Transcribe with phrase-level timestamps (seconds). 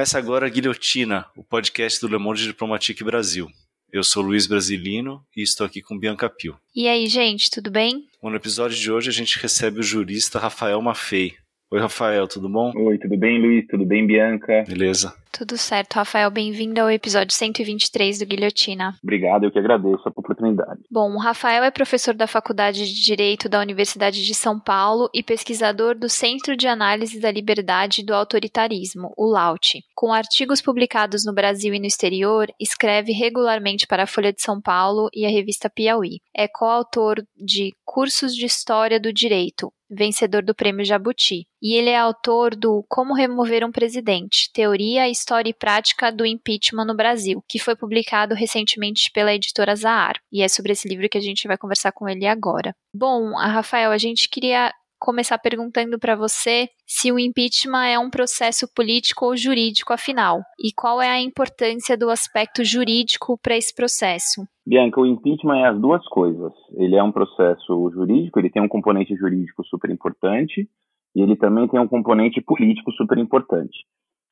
[0.00, 3.50] Começa agora a Guilhotina, o podcast do Le Monde Diplomatique Brasil.
[3.92, 6.58] Eu sou Luiz Brasilino e estou aqui com Bianca Pio.
[6.74, 8.08] E aí, gente, tudo bem?
[8.22, 11.34] Bom, no episódio de hoje a gente recebe o jurista Rafael Maffei.
[11.72, 12.72] Oi, Rafael, tudo bom?
[12.74, 13.64] Oi, tudo bem, Luiz?
[13.68, 14.64] Tudo bem, Bianca?
[14.66, 15.14] Beleza.
[15.30, 16.28] Tudo certo, Rafael.
[16.28, 18.96] Bem-vindo ao episódio 123 do Guilhotina.
[19.00, 20.80] Obrigado, eu que agradeço a oportunidade.
[20.90, 25.22] Bom, o Rafael é professor da Faculdade de Direito da Universidade de São Paulo e
[25.22, 29.80] pesquisador do Centro de Análise da Liberdade e do Autoritarismo, o LAUT.
[29.94, 34.60] Com artigos publicados no Brasil e no exterior, escreve regularmente para a Folha de São
[34.60, 36.18] Paulo e a revista Piauí.
[36.36, 41.46] É coautor de Cursos de História do Direito, vencedor do Prêmio Jabuti.
[41.60, 46.84] E ele é autor do Como Remover um Presidente, Teoria, História e Prática do Impeachment
[46.86, 50.14] no Brasil, que foi publicado recentemente pela editora Zahar.
[50.32, 52.74] E é sobre esse livro que a gente vai conversar com ele agora.
[52.94, 58.68] Bom, Rafael, a gente queria começar perguntando para você se o impeachment é um processo
[58.74, 64.42] político ou jurídico, afinal, e qual é a importância do aspecto jurídico para esse processo.
[64.66, 66.52] Bianca, o impeachment é as duas coisas.
[66.76, 70.68] Ele é um processo jurídico, ele tem um componente jurídico super importante
[71.16, 73.78] e ele também tem um componente político super importante.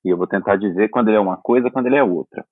[0.04, 2.44] E eu vou tentar dizer quando ele é uma coisa, quando ele é outra.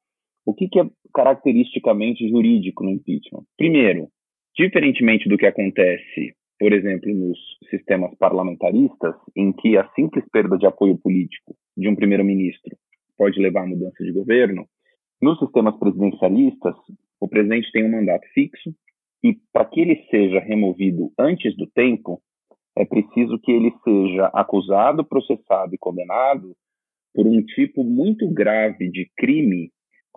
[0.45, 3.45] O que, que é caracteristicamente jurídico no impeachment?
[3.57, 4.09] Primeiro,
[4.57, 10.67] diferentemente do que acontece, por exemplo, nos sistemas parlamentaristas, em que a simples perda de
[10.67, 12.77] apoio político de um primeiro-ministro
[13.17, 14.67] pode levar à mudança de governo,
[15.21, 16.75] nos sistemas presidencialistas,
[17.21, 18.75] o presidente tem um mandato fixo
[19.23, 22.21] e, para que ele seja removido antes do tempo,
[22.77, 26.55] é preciso que ele seja acusado, processado e condenado
[27.15, 29.71] por um tipo muito grave de crime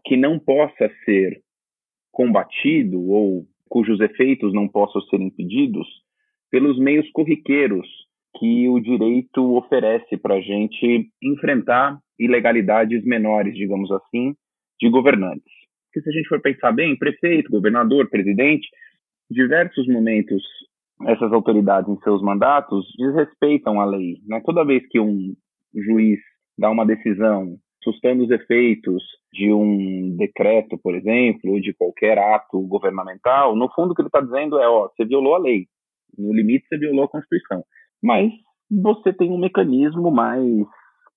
[0.05, 1.41] que não possa ser
[2.11, 5.87] combatido ou cujos efeitos não possam ser impedidos
[6.51, 7.87] pelos meios corriqueiros
[8.37, 14.35] que o direito oferece para a gente enfrentar ilegalidades menores, digamos assim,
[14.79, 15.51] de governantes.
[15.85, 18.67] Porque se a gente for pensar bem, prefeito, governador, presidente,
[19.29, 20.43] diversos momentos
[21.07, 24.17] essas autoridades em seus mandatos desrespeitam a lei.
[24.27, 24.41] Né?
[24.45, 25.33] Toda vez que um
[25.73, 26.19] juiz
[26.57, 29.01] dá uma decisão sustando os efeitos
[29.31, 34.09] de um decreto, por exemplo, ou de qualquer ato governamental, no fundo o que ele
[34.09, 35.67] está dizendo é, ó, você violou a lei,
[36.19, 37.63] no limite você violou a Constituição.
[38.01, 38.31] Mas
[38.69, 40.43] você tem um mecanismo mais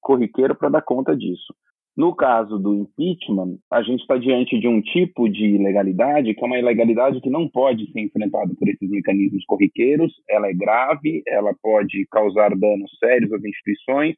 [0.00, 1.54] corriqueiro para dar conta disso.
[1.94, 6.46] No caso do impeachment, a gente está diante de um tipo de ilegalidade que é
[6.46, 11.54] uma ilegalidade que não pode ser enfrentada por esses mecanismos corriqueiros, ela é grave, ela
[11.62, 14.16] pode causar danos sérios às instituições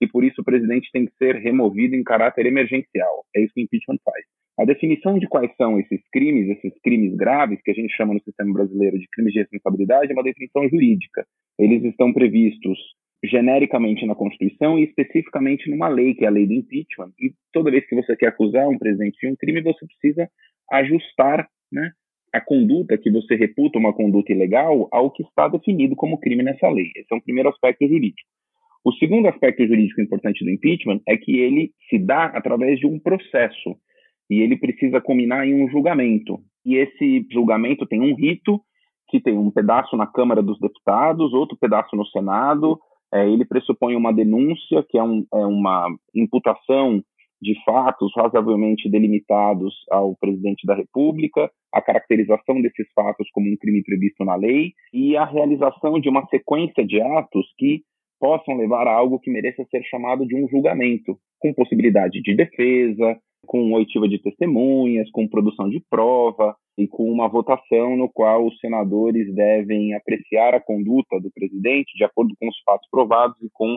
[0.00, 3.24] e por isso o presidente tem que ser removido em caráter emergencial.
[3.34, 4.24] É isso que o impeachment faz.
[4.58, 8.22] A definição de quais são esses crimes, esses crimes graves, que a gente chama no
[8.22, 11.26] sistema brasileiro de crimes de responsabilidade, é uma definição jurídica.
[11.58, 12.78] Eles estão previstos
[13.22, 17.12] genericamente na Constituição e especificamente numa lei, que é a lei do impeachment.
[17.20, 20.28] E toda vez que você quer acusar um presidente de um crime, você precisa
[20.70, 21.90] ajustar né,
[22.32, 26.68] a conduta que você reputa uma conduta ilegal ao que está definido como crime nessa
[26.68, 26.90] lei.
[26.96, 28.28] Esse é um primeiro aspecto jurídico.
[28.84, 32.98] O segundo aspecto jurídico importante do impeachment é que ele se dá através de um
[32.98, 33.76] processo
[34.28, 36.38] e ele precisa culminar em um julgamento.
[36.64, 38.60] E esse julgamento tem um rito
[39.08, 42.78] que tem um pedaço na Câmara dos Deputados, outro pedaço no Senado,
[43.12, 47.02] é, ele pressupõe uma denúncia, que é, um, é uma imputação
[47.40, 53.82] de fatos razoavelmente delimitados ao presidente da República, a caracterização desses fatos como um crime
[53.82, 57.82] previsto na lei e a realização de uma sequência de atos que
[58.18, 63.18] possam levar a algo que mereça ser chamado de um julgamento, com possibilidade de defesa,
[63.46, 68.58] com oitiva de testemunhas, com produção de prova e com uma votação no qual os
[68.58, 73.76] senadores devem apreciar a conduta do presidente de acordo com os fatos provados e com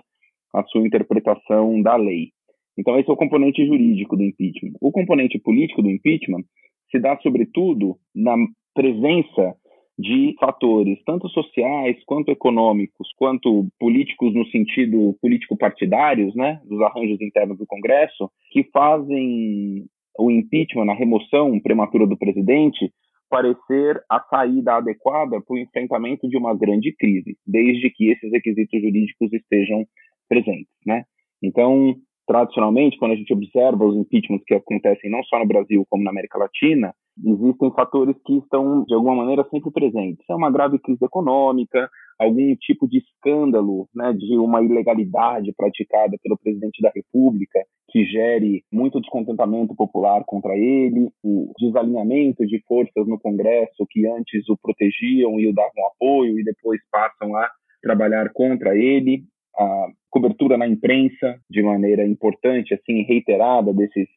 [0.53, 2.31] a sua interpretação da lei.
[2.77, 4.73] Então, esse é o componente jurídico do impeachment.
[4.81, 6.43] O componente político do impeachment
[6.89, 8.35] se dá, sobretudo, na
[8.73, 9.55] presença
[9.99, 17.57] de fatores tanto sociais quanto econômicos, quanto políticos no sentido político-partidários, né, dos arranjos internos
[17.57, 19.85] do Congresso, que fazem
[20.17, 22.89] o impeachment, a remoção prematura do presidente,
[23.29, 28.81] parecer a saída adequada para o enfrentamento de uma grande crise, desde que esses requisitos
[28.81, 29.85] jurídicos estejam
[30.29, 31.03] presentes, né?
[31.43, 36.03] Então, tradicionalmente, quando a gente observa os impeachments que acontecem não só no Brasil como
[36.03, 36.93] na América Latina,
[37.25, 40.25] existem fatores que estão, de alguma maneira, sempre presentes.
[40.29, 46.37] É uma grave crise econômica, algum tipo de escândalo, né, de uma ilegalidade praticada pelo
[46.37, 53.19] presidente da República, que gere muito descontentamento popular contra ele, o desalinhamento de forças no
[53.19, 57.49] Congresso que antes o protegiam e o davam apoio e depois passam a
[57.81, 59.23] trabalhar contra ele,
[59.57, 64.07] a cobertura na imprensa de maneira importante, assim, reiterada desses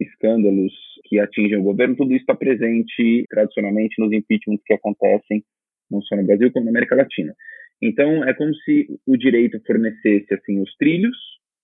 [0.00, 0.72] escândalos
[1.04, 5.42] que atingem o governo, tudo isso está presente tradicionalmente nos impeachments que acontecem
[5.90, 7.34] não só no Brasil como na América Latina.
[7.82, 11.16] Então é como se o direito fornecesse assim os trilhos,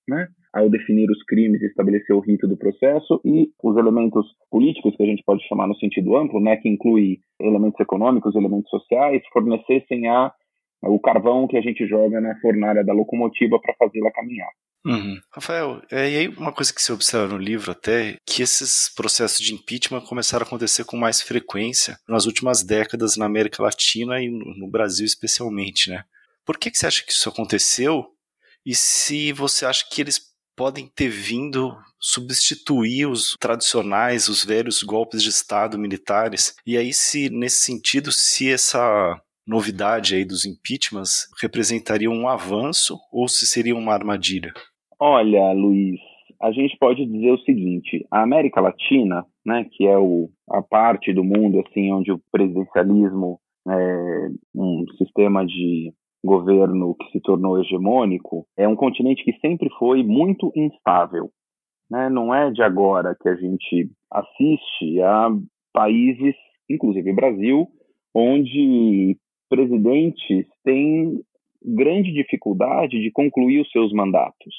[0.08, 4.96] né, ao definir os crimes e estabelecer o rito do processo e os elementos políticos
[4.96, 9.22] que a gente pode chamar no sentido amplo, né, que inclui elementos econômicos, elementos sociais,
[9.32, 10.32] fornecessem a
[10.82, 14.50] o carvão que a gente joga na fornalha da locomotiva para fazê-la caminhar.
[14.86, 15.20] Uhum.
[15.32, 19.40] Rafael, é, e aí uma coisa que você observa no livro até, que esses processos
[19.40, 24.30] de impeachment começaram a acontecer com mais frequência nas últimas décadas na América Latina e
[24.30, 26.04] no, no Brasil especialmente, né?
[26.44, 28.06] Por que, que você acha que isso aconteceu?
[28.64, 30.20] E se você acha que eles
[30.54, 36.54] podem ter vindo substituir os tradicionais, os velhos golpes de Estado militares?
[36.64, 43.28] E aí, se nesse sentido, se essa novidade aí dos impeachments representaria um avanço ou
[43.28, 44.54] se seria uma armadilha?
[44.98, 46.00] Olha, Luiz,
[46.40, 51.12] a gente pode dizer o seguinte: a América Latina, né, que é o, a parte
[51.12, 53.38] do mundo assim onde o presidencialismo
[53.68, 55.92] é um sistema de
[56.24, 61.30] governo que se tornou hegemônico, é um continente que sempre foi muito instável.
[61.90, 62.08] Né?
[62.08, 65.28] Não é de agora que a gente assiste a
[65.74, 66.34] países,
[66.70, 67.68] inclusive Brasil,
[68.14, 69.16] onde
[69.48, 71.20] presidentes têm
[71.62, 74.54] grande dificuldade de concluir os seus mandatos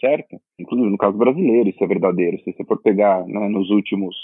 [0.00, 0.36] certo?
[0.58, 2.38] Inclusive no caso brasileiro isso é verdadeiro.
[2.38, 4.16] Se você for pegar né, nos últimos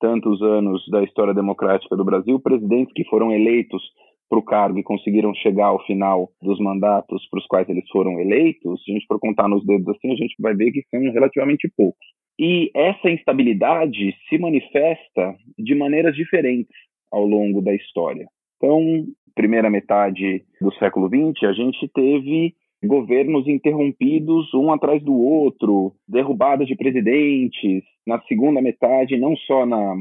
[0.00, 3.82] tantos anos da história democrática do Brasil, presidentes que foram eleitos
[4.30, 8.18] para o cargo e conseguiram chegar ao final dos mandatos para os quais eles foram
[8.18, 11.00] eleitos, se a gente for contar nos dedos assim, a gente vai ver que são
[11.12, 12.06] relativamente poucos.
[12.38, 16.74] E essa instabilidade se manifesta de maneiras diferentes
[17.12, 18.26] ao longo da história.
[18.56, 25.92] Então, primeira metade do século XX, a gente teve governos interrompidos um atrás do outro,
[26.08, 27.84] derrubadas de presidentes.
[28.06, 29.94] Na segunda metade, não só na,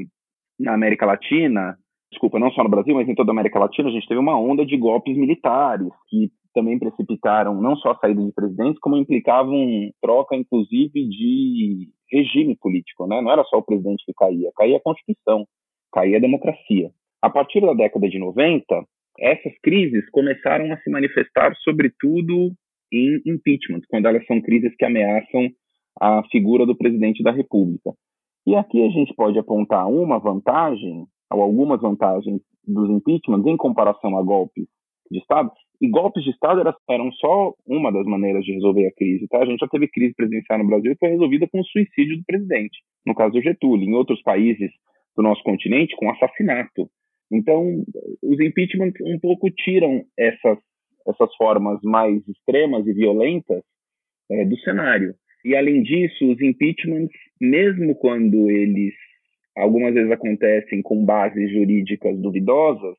[0.59, 1.77] na América Latina,
[2.11, 4.39] desculpa, não só no Brasil, mas em toda a América Latina, a gente teve uma
[4.39, 9.91] onda de golpes militares que também precipitaram não só a saída de presidentes, como implicavam
[10.01, 13.05] troca, inclusive, de regime político.
[13.07, 13.21] Né?
[13.21, 15.45] Não era só o presidente que caía, caía a Constituição,
[15.93, 16.89] caía a democracia.
[17.21, 18.83] A partir da década de 90,
[19.19, 22.53] essas crises começaram a se manifestar, sobretudo,
[22.91, 25.49] em impeachment, quando elas são crises que ameaçam
[25.99, 27.91] a figura do presidente da República.
[28.47, 34.17] E aqui a gente pode apontar uma vantagem, ou algumas vantagens dos impeachments em comparação
[34.17, 34.65] a golpes
[35.11, 35.51] de Estado.
[35.81, 39.27] E golpes de Estado eram só uma das maneiras de resolver a crise.
[39.27, 39.39] Tá?
[39.39, 42.23] A gente já teve crise presidencial no Brasil que foi resolvida com o suicídio do
[42.25, 43.87] presidente, no caso do Getúlio.
[43.87, 44.71] Em outros países
[45.15, 46.89] do nosso continente, com assassinato.
[47.31, 47.83] Então,
[48.23, 50.57] os impeachments um pouco tiram essas
[51.09, 53.63] essas formas mais extremas e violentas
[54.31, 55.13] é, do cenário.
[55.43, 58.93] E, além disso, os impeachments, mesmo quando eles
[59.57, 62.95] algumas vezes acontecem com bases jurídicas duvidosas,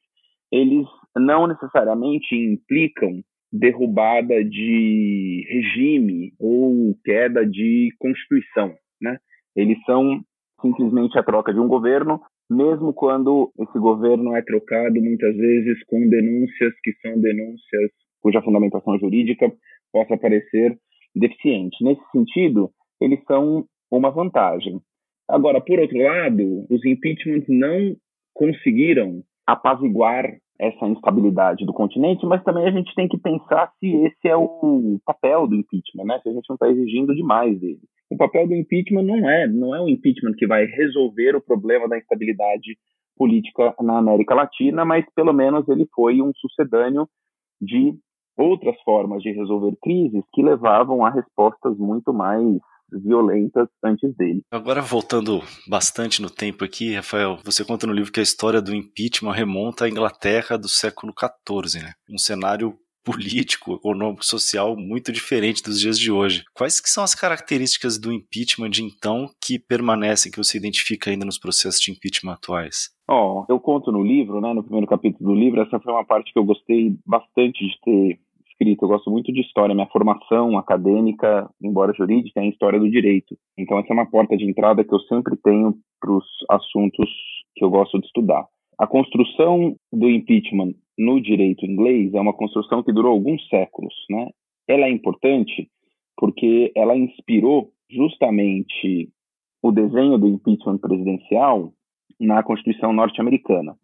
[0.53, 0.87] eles
[1.17, 3.23] não necessariamente implicam
[3.53, 9.19] derrubada de regime ou queda de constituição, né?
[9.57, 10.21] Eles são
[10.61, 16.09] simplesmente a troca de um governo, mesmo quando esse governo é trocado muitas vezes com
[16.09, 17.90] denúncias que são denúncias
[18.21, 19.53] cuja fundamentação jurídica
[19.93, 20.79] possa parecer
[21.15, 21.83] deficiente.
[21.83, 24.81] Nesse sentido, eles são uma vantagem.
[25.29, 27.97] Agora, por outro lado, os impeachments não
[28.35, 30.27] conseguiram apaziguar
[30.59, 34.99] essa instabilidade do continente, mas também a gente tem que pensar se esse é o
[35.07, 36.21] papel do impeachment, né?
[36.23, 37.81] Se a gente não está exigindo demais dele.
[38.11, 41.89] O papel do impeachment não é, não é o impeachment que vai resolver o problema
[41.89, 42.77] da instabilidade
[43.17, 47.09] política na América Latina, mas pelo menos ele foi um sucedâneo
[47.61, 47.95] de
[48.37, 52.59] outras formas de resolver crises que levavam a respostas muito mais
[52.93, 54.43] violentas antes dele.
[54.51, 58.75] Agora voltando bastante no tempo aqui, Rafael, você conta no livro que a história do
[58.75, 61.93] impeachment remonta à Inglaterra do século XIV, né?
[62.11, 66.45] Um cenário político, econômico, social muito diferente dos dias de hoje.
[66.54, 71.25] Quais que são as características do impeachment de então que permanecem, que você identifica ainda
[71.25, 72.90] nos processos de impeachment atuais?
[73.09, 76.33] Oh, eu conto no livro, né, no primeiro capítulo do livro, essa foi uma parte
[76.33, 78.21] que eu gostei bastante de ter
[78.61, 78.85] escrito.
[78.85, 79.75] Eu gosto muito de história.
[79.75, 83.37] Minha formação acadêmica, embora jurídica, é em história do direito.
[83.59, 87.09] Então, essa é uma porta de entrada que eu sempre tenho para os assuntos
[87.57, 88.47] que eu gosto de estudar.
[88.81, 93.93] A construção do impeachment no direito inglês é uma construção que durou alguns séculos.
[94.09, 94.31] Né?
[94.67, 95.71] Ela é importante
[96.17, 99.11] porque ela inspirou justamente
[99.63, 101.75] o desenho do impeachment presidencial
[102.19, 103.77] na Constituição norte-americana.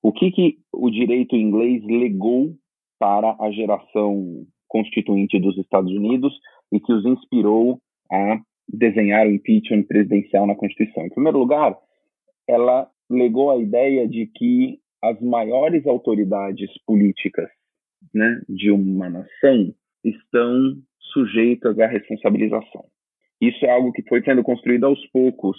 [0.00, 2.54] O que, que o direito inglês legou
[3.00, 6.32] para a geração constituinte dos Estados Unidos
[6.70, 7.80] e que os inspirou
[8.12, 11.04] a desenhar o impeachment presidencial na Constituição.
[11.04, 11.76] Em primeiro lugar,
[12.48, 17.48] ela legou a ideia de que as maiores autoridades políticas
[18.14, 20.76] né, de uma nação estão
[21.12, 22.84] sujeitas à responsabilização.
[23.40, 25.56] Isso é algo que foi sendo construído aos poucos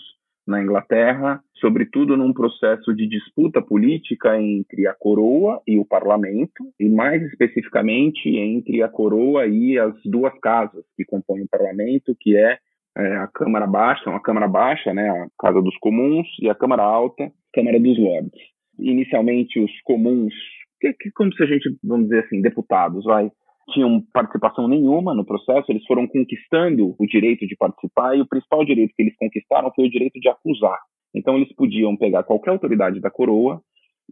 [0.47, 6.87] na Inglaterra, sobretudo num processo de disputa política entre a coroa e o parlamento, e
[6.87, 12.57] mais especificamente entre a coroa e as duas casas que compõem o parlamento, que é,
[12.97, 16.83] é a Câmara Baixa, uma Câmara Baixa, né, a Casa dos Comuns, e a Câmara
[16.83, 18.41] Alta, a Câmara dos Lordes.
[18.79, 20.33] Inicialmente, os comuns,
[20.79, 23.31] que, que como se a gente, vamos dizer assim, deputados, vai,
[23.69, 28.63] tinham participação nenhuma no processo, eles foram conquistando o direito de participar e o principal
[28.63, 30.79] direito que eles conquistaram foi o direito de acusar.
[31.13, 33.61] Então eles podiam pegar qualquer autoridade da coroa,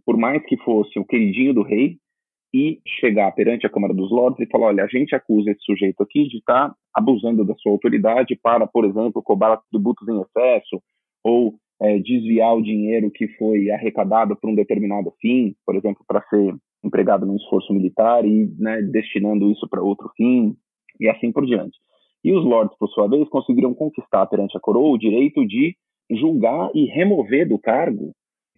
[0.04, 1.96] por mais que fosse o queridinho do rei,
[2.56, 6.02] e chegar perante a Câmara dos Lordes e falar: olha, a gente acusa esse sujeito
[6.02, 10.82] aqui de estar tá abusando da sua autoridade para, por exemplo, cobrar tributos em excesso
[11.22, 16.22] ou é, desviar o dinheiro que foi arrecadado por um determinado fim, por exemplo, para
[16.30, 20.56] ser empregado no esforço militar e né, destinando isso para outro fim,
[20.98, 21.76] e assim por diante.
[22.24, 25.76] E os lords, por sua vez, conseguiram conquistar perante a coroa o direito de
[26.10, 28.14] julgar e remover do cargo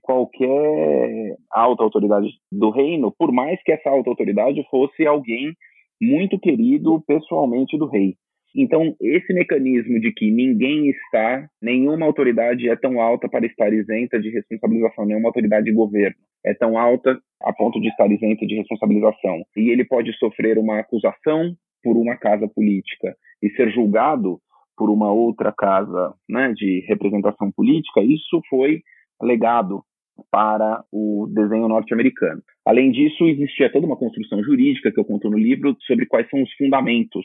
[0.09, 5.53] qualquer alta autoridade do reino, por mais que essa alta autoridade fosse alguém
[6.01, 8.15] muito querido pessoalmente do rei.
[8.57, 14.19] Então, esse mecanismo de que ninguém está, nenhuma autoridade é tão alta para estar isenta
[14.19, 18.57] de responsabilização, nenhuma autoridade de governo é tão alta a ponto de estar isenta de
[18.57, 19.43] responsabilização.
[19.55, 24.41] E ele pode sofrer uma acusação por uma casa política e ser julgado
[24.75, 28.81] por uma outra casa né, de representação política, isso foi
[29.21, 29.83] legado
[30.31, 32.43] para o desenho norte-americano.
[32.67, 36.43] Além disso, existia toda uma construção jurídica que eu conto no livro sobre quais são
[36.43, 37.25] os fundamentos,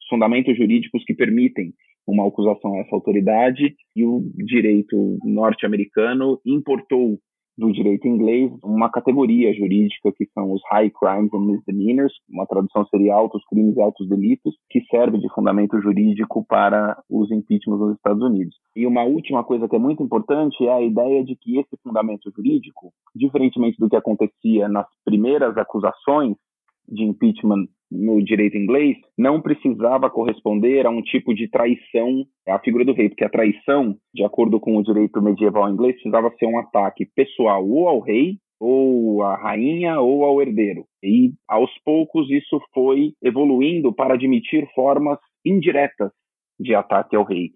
[0.00, 1.72] os fundamentos jurídicos que permitem
[2.06, 7.18] uma acusação a essa autoridade e o direito norte-americano importou
[7.56, 12.86] do direito inglês uma categoria jurídica que são os high crimes and misdemeanors, uma tradução
[12.86, 17.96] seria altos crimes e altos delitos, que serve de fundamento jurídico para os impeachments nos
[17.96, 18.54] Estados Unidos.
[18.74, 22.30] E uma última coisa que é muito importante é a ideia de que esse fundamento
[22.34, 26.36] jurídico, diferentemente do que acontecia nas primeiras acusações
[26.88, 32.84] de impeachment no direito inglês não precisava corresponder a um tipo de traição à figura
[32.84, 36.58] do rei, porque a traição, de acordo com o direito medieval inglês, precisava ser um
[36.58, 40.84] ataque pessoal ou ao rei, ou à rainha, ou ao herdeiro.
[41.02, 46.10] E aos poucos isso foi evoluindo para admitir formas indiretas
[46.58, 47.50] de ataque ao rei.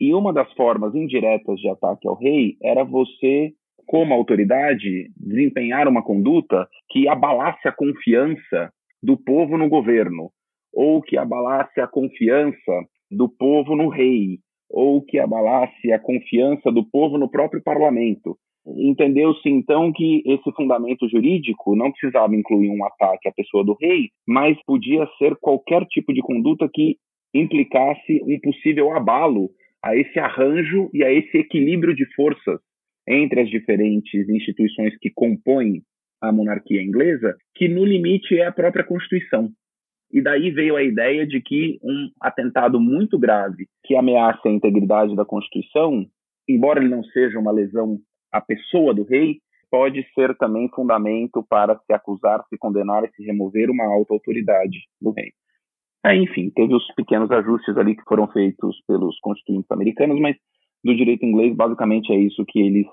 [0.00, 3.52] E uma das formas indiretas de ataque ao rei era você
[3.88, 8.70] como autoridade, desempenhar uma conduta que abalasse a confiança
[9.02, 10.30] do povo no governo,
[10.72, 12.72] ou que abalasse a confiança
[13.10, 14.38] do povo no rei,
[14.68, 18.36] ou que abalasse a confiança do povo no próprio parlamento.
[18.66, 24.10] Entendeu-se então que esse fundamento jurídico não precisava incluir um ataque à pessoa do rei,
[24.26, 26.96] mas podia ser qualquer tipo de conduta que
[27.34, 29.48] implicasse um possível abalo
[29.82, 32.60] a esse arranjo e a esse equilíbrio de forças
[33.08, 35.82] entre as diferentes instituições que compõem
[36.20, 39.50] a monarquia inglesa, que no limite é a própria Constituição.
[40.10, 45.14] E daí veio a ideia de que um atentado muito grave que ameaça a integridade
[45.14, 46.06] da Constituição,
[46.48, 47.98] embora ele não seja uma lesão
[48.32, 49.38] à pessoa do rei,
[49.70, 54.78] pode ser também fundamento para se acusar, se condenar e se remover uma alta autoridade
[55.00, 55.32] do rei.
[56.02, 60.36] Aí, enfim, teve os pequenos ajustes ali que foram feitos pelos constituintes americanos, mas
[60.82, 62.86] do direito inglês, basicamente é isso que eles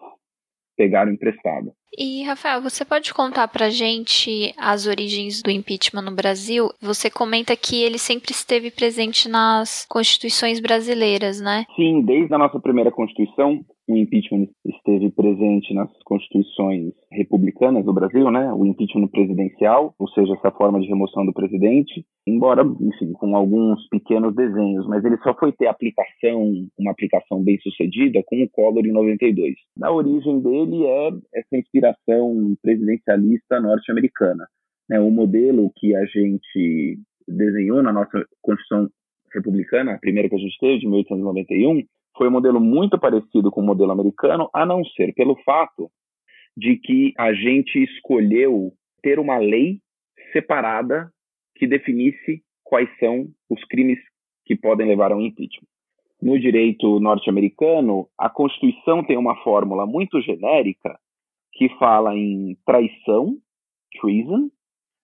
[0.75, 1.72] pegaram emprestado.
[1.98, 6.70] E, Rafael, você pode contar pra gente as origens do impeachment no Brasil?
[6.82, 11.65] Você comenta que ele sempre esteve presente nas constituições brasileiras, né?
[11.75, 18.31] Sim, desde a nossa primeira Constituição, o impeachment esteve presente nas constituições republicanas do Brasil,
[18.31, 18.51] né?
[18.53, 23.87] O impeachment presidencial, ou seja, essa forma de remoção do presidente, embora, enfim, com alguns
[23.89, 28.85] pequenos desenhos, mas ele só foi ter aplicação, uma aplicação bem sucedida com o Collor
[28.85, 29.53] em 92.
[29.81, 34.47] A origem dele é essa inspiração presidencialista norte-americana.
[34.89, 34.99] Né?
[34.99, 38.89] O modelo que a gente desenhou na nossa Constituição
[39.33, 41.83] republicana, a primeira que a gente teve, de 1891,
[42.17, 45.89] foi um modelo muito parecido com o modelo americano, a não ser pelo fato
[46.55, 49.79] de que a gente escolheu ter uma lei
[50.31, 51.12] separada
[51.55, 54.00] que definisse quais são os crimes
[54.45, 55.67] que podem levar a um impeachment.
[56.22, 60.98] No direito norte-americano, a Constituição tem uma fórmula muito genérica
[61.53, 63.38] que fala em traição,
[64.00, 64.50] treason,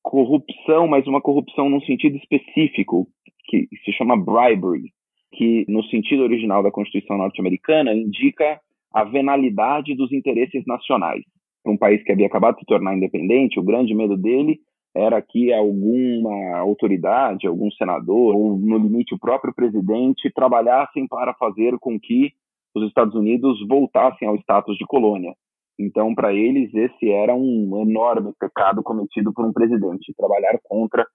[0.02, 3.08] corrupção, mas uma corrupção num sentido específico,
[3.46, 4.92] que se chama bribery,
[5.32, 8.60] que no sentido original da Constituição norte-americana indica
[8.94, 11.24] a venalidade dos interesses nacionais.
[11.66, 14.60] Um país que havia acabado de se tornar independente, o grande medo dele
[14.94, 21.78] era que alguma autoridade, algum senador, ou no limite o próprio presidente, trabalhassem para fazer
[21.80, 22.32] com que
[22.76, 25.34] os Estados Unidos voltassem ao status de colônia.
[25.80, 31.06] Então, para eles, esse era um enorme pecado cometido por um presidente, trabalhar contra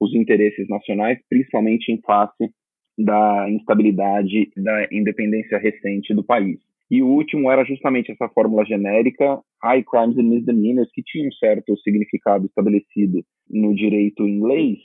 [0.00, 2.50] os interesses nacionais, principalmente em face
[2.96, 6.58] da instabilidade da independência recente do país.
[6.90, 11.32] E o último era justamente essa fórmula genérica, high crimes and misdemeanors, que tinha um
[11.32, 14.78] certo significado estabelecido no direito inglês.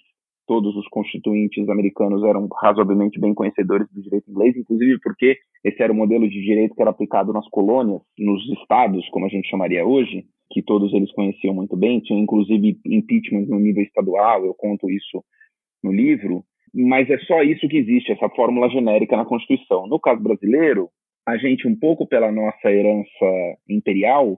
[0.48, 5.94] Todos os constituintes americanos eram razoavelmente bem conhecedores do direito inglês, inclusive porque esse era
[5.94, 9.86] o modelo de direito que era aplicado nas colônias, nos estados, como a gente chamaria
[9.86, 12.00] hoje, que todos eles conheciam muito bem.
[12.00, 15.24] Tinha inclusive impeachment no nível estadual, eu conto isso
[15.84, 16.44] no livro.
[16.74, 19.88] Mas é só isso que existe, essa fórmula genérica na Constituição.
[19.88, 20.90] No caso brasileiro,
[21.28, 24.38] a gente, um pouco pela nossa herança imperial,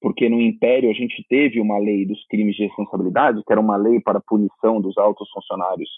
[0.00, 3.76] porque no Império a gente teve uma lei dos crimes de responsabilidade, que era uma
[3.76, 5.88] lei para punição dos altos funcionários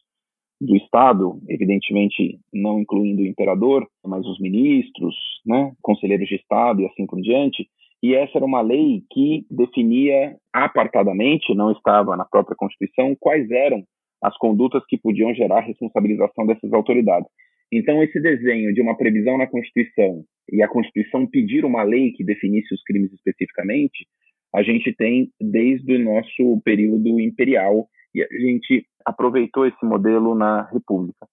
[0.60, 5.14] do Estado, evidentemente não incluindo o imperador, mas os ministros,
[5.46, 7.68] né, conselheiros de Estado e assim por diante.
[8.02, 13.84] E essa era uma lei que definia apartadamente, não estava na própria Constituição, quais eram
[14.22, 17.28] as condutas que podiam gerar responsabilização dessas autoridades.
[17.70, 22.24] Então, esse desenho de uma previsão na Constituição e a Constituição pedir uma lei que
[22.24, 24.06] definisse os crimes especificamente,
[24.54, 30.62] a gente tem desde o nosso período imperial e a gente aproveitou esse modelo na
[30.70, 31.26] República.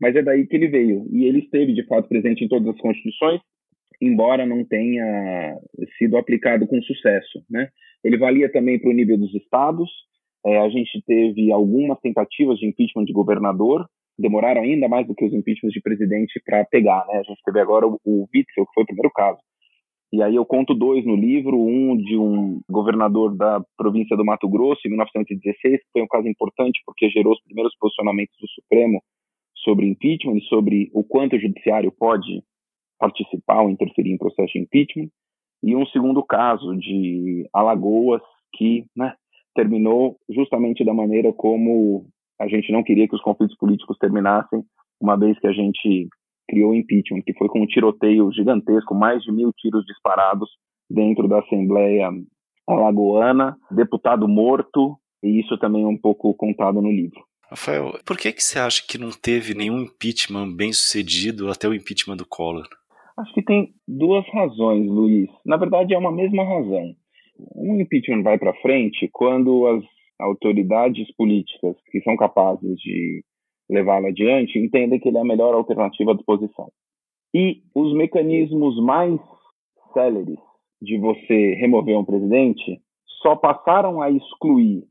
[0.00, 2.80] Mas é daí que ele veio e ele esteve de fato presente em todas as
[2.80, 3.40] constituições,
[4.00, 5.56] embora não tenha
[5.98, 7.44] sido aplicado com sucesso.
[7.50, 7.68] Né?
[8.02, 9.90] Ele valia também para o nível dos estados.
[10.46, 13.86] É, a gente teve algumas tentativas de impeachment de governador,
[14.18, 17.18] demoraram ainda mais do que os impeachments de presidente para pegar, né?
[17.18, 19.38] A gente teve agora o, o Witzel, que foi o primeiro caso.
[20.12, 24.48] E aí eu conto dois no livro, um de um governador da província do Mato
[24.48, 29.02] Grosso, em 1916, que foi um caso importante porque gerou os primeiros posicionamentos do Supremo
[29.56, 32.42] sobre impeachment sobre o quanto o judiciário pode
[32.98, 35.08] participar ou interferir em processo de impeachment.
[35.62, 39.14] E um segundo caso de Alagoas, que né,
[39.54, 42.06] terminou justamente da maneira como
[42.40, 44.62] a gente não queria que os conflitos políticos terminassem,
[45.00, 46.08] uma vez que a gente
[46.48, 50.48] criou o impeachment, que foi com um tiroteio gigantesco, mais de mil tiros disparados
[50.90, 52.10] dentro da Assembleia
[52.68, 57.22] Alagoana, deputado morto, e isso também é um pouco contado no livro.
[57.48, 61.74] Rafael, por que, que você acha que não teve nenhum impeachment bem sucedido até o
[61.74, 62.66] impeachment do Collor?
[63.16, 65.30] Acho que tem duas razões, Luiz.
[65.46, 66.94] Na verdade, é uma mesma razão.
[67.54, 69.84] Um impeachment vai para frente quando as
[70.20, 73.24] autoridades políticas que são capazes de
[73.68, 76.70] levá-lo adiante entendem que ele é a melhor alternativa à disposição.
[77.34, 79.20] E os mecanismos mais
[79.92, 80.38] céleres
[80.80, 82.80] de você remover um presidente
[83.22, 84.84] só passaram a excluir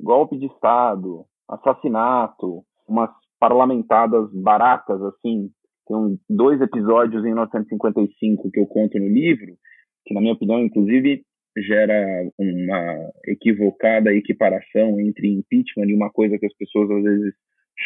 [0.00, 5.50] golpe de Estado, assassinato, umas parlamentadas baratas, assim.
[5.86, 9.54] Tem dois episódios em 1955 que eu conto no livro,
[10.06, 11.22] que, na minha opinião, inclusive,
[11.56, 17.34] gera uma equivocada equiparação entre impeachment e uma coisa que as pessoas às vezes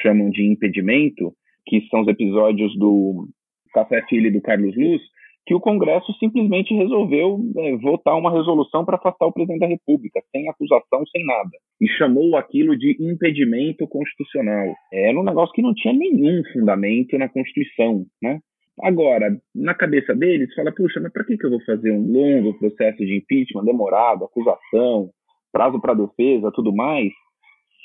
[0.03, 1.33] chamam de impedimento,
[1.67, 3.29] que são os episódios do
[3.73, 5.03] Café Filho do Carlos Luz,
[5.49, 10.21] que o Congresso simplesmente resolveu é, votar uma resolução para afastar o presidente da República,
[10.31, 11.51] sem acusação, sem nada.
[11.81, 14.75] E chamou aquilo de impedimento constitucional.
[14.93, 18.41] Era um negócio que não tinha nenhum fundamento na Constituição, né?
[18.83, 22.59] Agora, na cabeça deles, fala, puxa, mas para que, que eu vou fazer um longo
[22.59, 25.11] processo de impeachment, demorado, acusação,
[25.53, 27.11] prazo para defesa, tudo mais,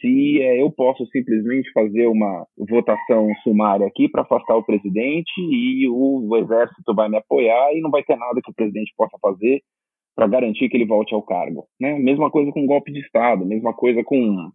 [0.03, 5.87] se é, eu posso simplesmente fazer uma votação sumária aqui para afastar o presidente e
[5.87, 9.17] o, o, exército vai me apoiar e não vai ter nada que o presidente possa
[9.21, 9.61] fazer
[10.13, 11.65] para garantir que ele volte ao cargo.
[11.79, 11.97] Né?
[11.97, 14.51] Mesma coisa com golpe de Estado, mesma coisa com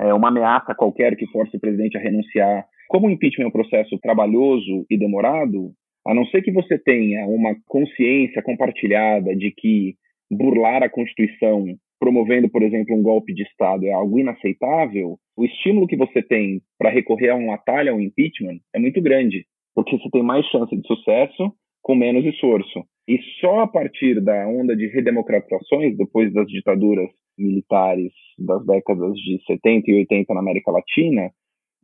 [0.00, 2.64] é, uma ameaça qualquer que force o presidente a renunciar.
[2.88, 5.72] Como o impeachment é um processo trabalhoso e demorado,
[6.06, 9.94] a não ser que você tenha uma consciência compartilhada de que
[10.30, 11.66] burlar a Constituição,
[12.00, 16.60] promovendo, por exemplo, um golpe de Estado é algo inaceitável, o estímulo que você tem
[16.78, 20.44] para recorrer a um atalho, a um impeachment, é muito grande, porque você tem mais
[20.46, 22.84] chance de sucesso com menos esforço.
[23.08, 29.42] E só a partir da onda de redemocratizações, depois das ditaduras militares das décadas de
[29.46, 31.30] 70 e 80 na América Latina,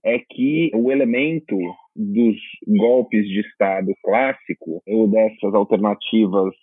[0.04, 1.56] é que o elemento
[1.98, 6.54] dos golpes de Estado clássico ou dessas alternativas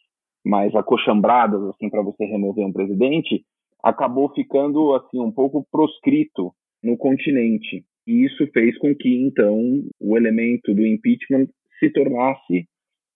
[0.46, 3.44] mais acochambradas assim para você remover um presidente
[3.84, 7.84] acabou ficando assim um pouco proscrito no continente.
[8.08, 11.48] E isso fez com que então o elemento do impeachment
[11.80, 12.68] se tornasse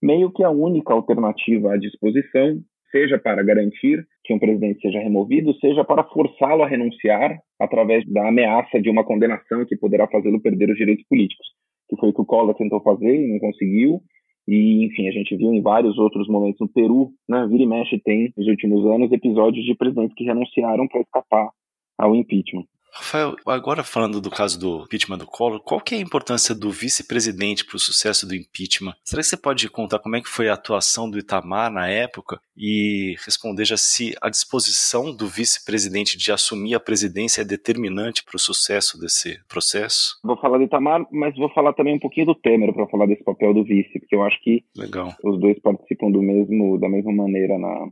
[0.02, 2.60] meio que a única alternativa à disposição,
[2.92, 8.28] seja para garantir que um presidente seja removido, seja para forçá-lo a renunciar através da
[8.28, 11.48] ameaça de uma condenação que poderá fazê-lo perder os direitos políticos,
[11.90, 14.02] que foi o que o Collor tentou fazer e não conseguiu.
[14.48, 18.00] E, enfim, a gente viu em vários outros momentos no Peru, né, vira e mexe
[18.00, 21.50] tem, nos últimos anos, episódios de presidentes que renunciaram para escapar
[21.98, 22.66] ao impeachment.
[22.94, 26.70] Rafael, agora falando do caso do impeachment do Collor, qual que é a importância do
[26.70, 28.94] vice-presidente para o sucesso do impeachment?
[29.04, 32.40] Será que você pode contar como é que foi a atuação do Itamar na época
[32.56, 38.36] e responder já se a disposição do vice-presidente de assumir a presidência é determinante para
[38.36, 40.20] o sucesso desse processo?
[40.24, 43.24] Vou falar do Itamar, mas vou falar também um pouquinho do Temer para falar desse
[43.24, 45.16] papel do vice, porque eu acho que Legal.
[45.24, 47.88] os dois participam do mesmo da mesma maneira na,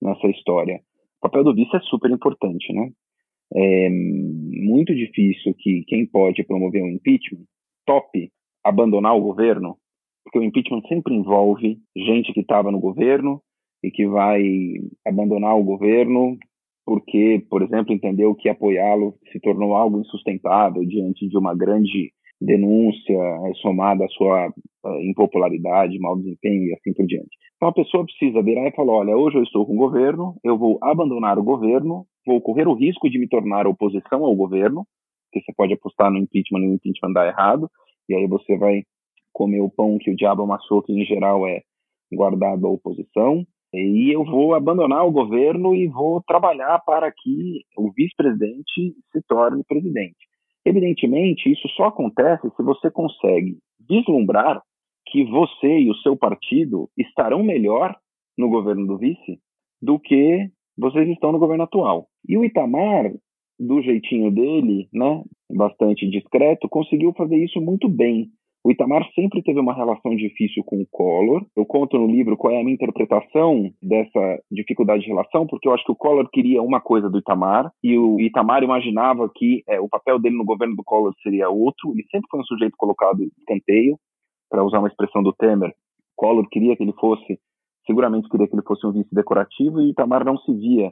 [0.00, 0.80] nessa história.
[1.18, 2.90] O papel do vice é super importante, né?
[3.54, 7.44] É muito difícil que quem pode promover um impeachment
[7.86, 8.30] tope
[8.64, 9.76] abandonar o governo,
[10.24, 13.40] porque o impeachment sempre envolve gente que estava no governo
[13.82, 14.42] e que vai
[15.06, 16.36] abandonar o governo
[16.86, 23.14] porque, por exemplo, entendeu que apoiá-lo se tornou algo insustentável diante de uma grande denúncia
[23.14, 27.30] é, somada à sua uh, impopularidade, mau desempenho e assim por diante.
[27.56, 30.58] Então a pessoa precisa virar e falar: olha, hoje eu estou com o governo, eu
[30.58, 34.86] vou abandonar o governo, vou correr o risco de me tornar oposição ao governo,
[35.24, 37.70] porque você pode apostar no impeachment e o impeachment dar errado,
[38.08, 38.82] e aí você vai
[39.32, 41.62] comer o pão que o diabo amassou, que em geral é
[42.12, 43.44] guardado à oposição.
[43.74, 49.62] E eu vou abandonar o governo e vou trabalhar para que o vice-presidente se torne
[49.64, 50.16] presidente.
[50.66, 53.56] Evidentemente, isso só acontece se você consegue
[53.88, 54.60] vislumbrar
[55.06, 57.96] que você e o seu partido estarão melhor
[58.36, 59.38] no governo do vice
[59.80, 62.08] do que vocês estão no governo atual.
[62.28, 63.12] E o Itamar,
[63.60, 68.28] do jeitinho dele, né, bastante discreto, conseguiu fazer isso muito bem.
[68.66, 71.46] O Itamar sempre teve uma relação difícil com o Collor.
[71.56, 75.72] Eu conto no livro qual é a minha interpretação dessa dificuldade de relação, porque eu
[75.72, 79.80] acho que o Collor queria uma coisa do Itamar e o Itamar imaginava que é,
[79.80, 81.92] o papel dele no governo do Collor seria outro.
[81.92, 83.96] Ele sempre foi um sujeito colocado em escanteio,
[84.50, 85.72] para usar uma expressão do Temer.
[86.16, 87.38] Collor queria que ele fosse,
[87.86, 90.90] seguramente queria que ele fosse um vice decorativo e Itamar não se via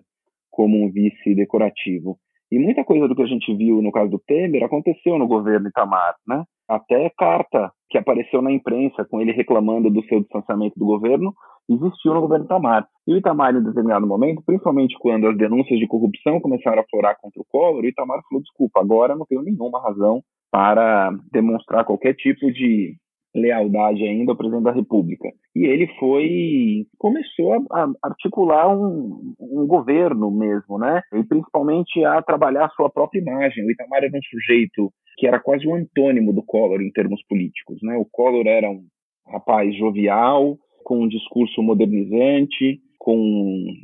[0.49, 2.21] como um vice decorativo.
[2.55, 5.67] E muita coisa do que a gente viu no caso do Temer aconteceu no governo
[5.67, 6.45] Itamar, né?
[6.69, 11.35] Até carta que apareceu na imprensa com ele reclamando do seu distanciamento do governo
[11.69, 12.87] existiu no governo Itamar.
[13.09, 17.17] E o Itamar, em determinado momento, principalmente quando as denúncias de corrupção começaram a florar
[17.21, 22.15] contra o Collor, o Itamar falou: desculpa, agora não tenho nenhuma razão para demonstrar qualquer
[22.15, 22.95] tipo de
[23.35, 25.29] lealdade ainda ao presidente da República.
[25.55, 31.03] E ele foi começou a, articular um, um, governo mesmo, né?
[31.13, 33.65] E principalmente a trabalhar a sua própria imagem.
[33.65, 37.79] O Itamar era um sujeito que era quase o antônimo do Collor em termos políticos,
[37.83, 37.97] né?
[37.97, 38.85] O Collor era um
[39.27, 43.19] rapaz jovial, com um discurso modernizante, com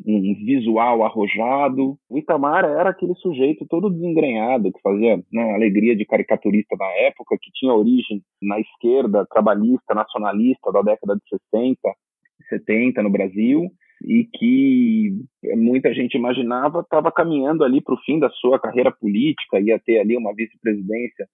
[0.07, 1.99] um visual arrojado.
[2.09, 7.37] O Itamar era aquele sujeito todo desengrenhado, que fazia né, alegria de caricaturista na época,
[7.39, 11.79] que tinha origem na esquerda trabalhista, nacionalista da década de 60,
[12.49, 13.71] 70 no Brasil,
[14.07, 15.11] e que
[15.55, 19.99] muita gente imaginava estava caminhando ali para o fim da sua carreira política, ia ter
[19.99, 21.29] ali uma vice-presidência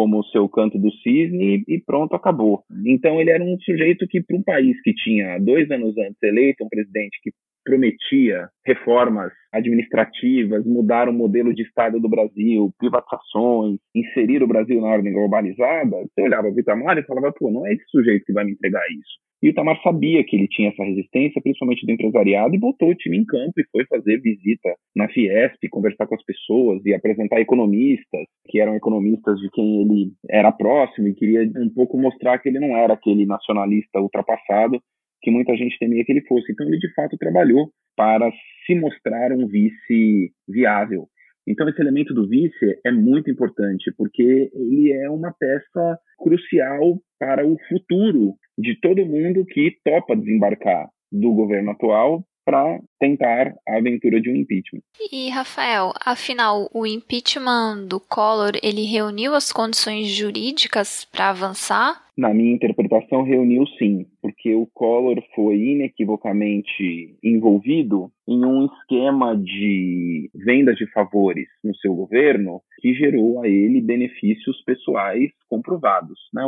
[0.00, 2.64] como o seu canto do cisne e pronto, acabou.
[2.86, 6.64] Então ele era um sujeito que, para um país que tinha dois anos antes eleito
[6.64, 7.30] um presidente que
[7.64, 14.88] prometia reformas administrativas, mudar o modelo de Estado do Brasil, privatizações, inserir o Brasil na
[14.88, 18.44] ordem globalizada, você olhava o Itamar e falava, pô, não é esse sujeito que vai
[18.44, 19.18] me entregar isso.
[19.42, 22.94] E o Itamar sabia que ele tinha essa resistência, principalmente do empresariado, e botou o
[22.94, 27.40] time em campo e foi fazer visita na Fiesp, conversar com as pessoas e apresentar
[27.40, 32.50] economistas, que eram economistas de quem ele era próximo e queria um pouco mostrar que
[32.50, 34.78] ele não era aquele nacionalista ultrapassado
[35.22, 36.52] que muita gente temia que ele fosse.
[36.52, 38.30] Então ele de fato trabalhou para
[38.66, 41.06] se mostrar um vice viável.
[41.46, 47.46] Então esse elemento do vice é muito importante porque ele é uma peça crucial para
[47.46, 54.20] o futuro de todo mundo que topa desembarcar do governo atual para tentar a aventura
[54.20, 54.82] de um impeachment.
[55.12, 62.02] E Rafael, afinal, o impeachment do Collor ele reuniu as condições jurídicas para avançar?
[62.18, 70.28] Na minha interpretação, reuniu sim, porque o Collor foi inequivocamente envolvido em um esquema de
[70.34, 76.18] vendas de favores no seu governo que gerou a ele benefícios pessoais comprovados.
[76.34, 76.42] Né?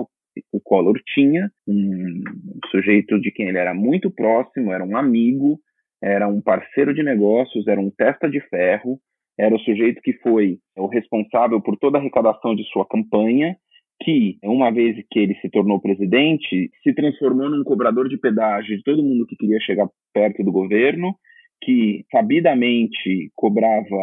[0.50, 2.22] o Collor tinha um
[2.70, 5.60] sujeito de quem ele era muito próximo, era um amigo,
[6.02, 8.98] era um parceiro de negócios, era um testa de ferro,
[9.38, 13.56] era o sujeito que foi o responsável por toda a arrecadação de sua campanha,
[14.02, 18.82] que, uma vez que ele se tornou presidente, se transformou num cobrador de pedágio de
[18.82, 21.14] todo mundo que queria chegar perto do governo,
[21.62, 23.96] que sabidamente cobrava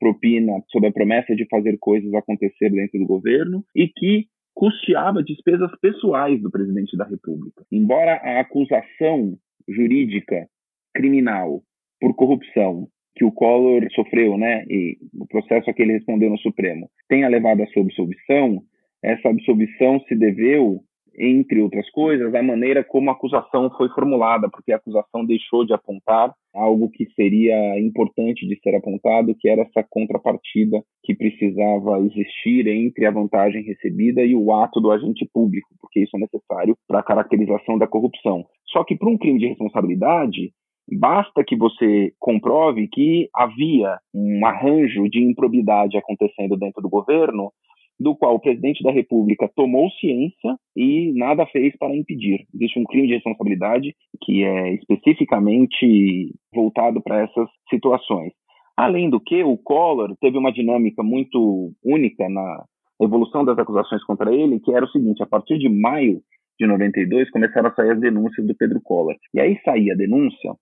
[0.00, 5.70] propina sob a promessa de fazer coisas acontecer dentro do governo e que custeava despesas
[5.80, 7.64] pessoais do presidente da República.
[7.72, 9.36] Embora a acusação
[9.68, 10.48] jurídica
[10.94, 11.62] criminal
[12.00, 16.38] por corrupção que o Collor sofreu, né, e o processo a que ele respondeu no
[16.38, 18.60] Supremo, tenha levado à sua absolvição,
[19.02, 20.80] essa absolvição se deveu
[21.16, 25.72] entre outras coisas, a maneira como a acusação foi formulada, porque a acusação deixou de
[25.72, 32.66] apontar algo que seria importante de ser apontado, que era essa contrapartida que precisava existir
[32.66, 37.00] entre a vantagem recebida e o ato do agente público, porque isso é necessário para
[37.00, 38.44] a caracterização da corrupção.
[38.66, 40.52] Só que para um crime de responsabilidade,
[40.90, 47.52] basta que você comprove que havia um arranjo de improbidade acontecendo dentro do governo
[47.98, 52.44] do qual o presidente da República tomou ciência e nada fez para impedir.
[52.52, 58.32] Existe um crime de responsabilidade que é especificamente voltado para essas situações.
[58.76, 62.64] Além do que, o Collor teve uma dinâmica muito única na
[63.00, 66.20] evolução das acusações contra ele, que era o seguinte: a partir de maio
[66.58, 69.14] de 92 começaram a sair as denúncias do Pedro Collor.
[69.32, 70.54] E aí saía a denúncia,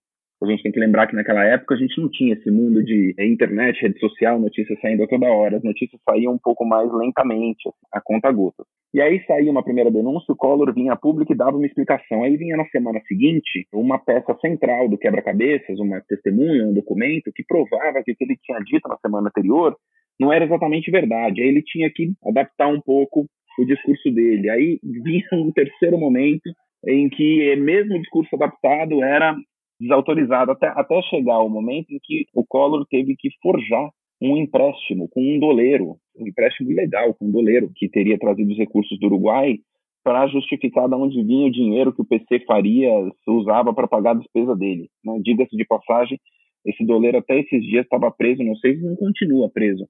[0.42, 3.14] a gente tem que lembrar que naquela época a gente não tinha esse mundo de
[3.18, 5.56] internet, rede social, notícias saindo a toda hora.
[5.56, 8.64] As notícias saíam um pouco mais lentamente, a conta gota.
[8.94, 12.24] E aí saía uma primeira denúncia, o Collor vinha a público e dava uma explicação.
[12.24, 17.44] Aí vinha na semana seguinte uma peça central do quebra-cabeças, uma testemunha, um documento que
[17.46, 19.76] provava que o que ele tinha dito na semana anterior
[20.20, 21.40] não era exatamente verdade.
[21.40, 23.26] Aí ele tinha que adaptar um pouco
[23.58, 24.50] o discurso dele.
[24.50, 26.50] Aí vinha um terceiro momento
[26.86, 29.36] em que mesmo o discurso adaptado era
[29.82, 33.90] desautorizado, até, até chegar o momento em que o Collor teve que forjar
[34.20, 38.58] um empréstimo com um doleiro, um empréstimo ilegal com um doleiro, que teria trazido os
[38.58, 39.58] recursos do Uruguai
[40.04, 42.90] para justificar de onde vinha o dinheiro que o PC Faria
[43.26, 44.88] usava para pagar a despesa dele.
[45.04, 45.18] Né?
[45.22, 46.20] Diga-se de passagem,
[46.64, 49.86] esse doleiro até esses dias estava preso, não sei se não continua preso,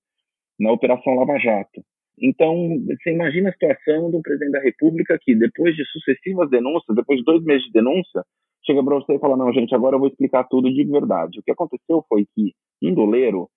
[0.58, 1.82] na Operação Lava Jato.
[2.20, 2.54] Então,
[2.86, 7.24] você imagina a situação do presidente da República que, depois de sucessivas denúncias, depois de
[7.24, 8.22] dois meses de denúncia,
[8.64, 11.38] chega para você e fala: não, gente, agora eu vou explicar tudo de verdade.
[11.38, 13.48] O que aconteceu foi que um doleiro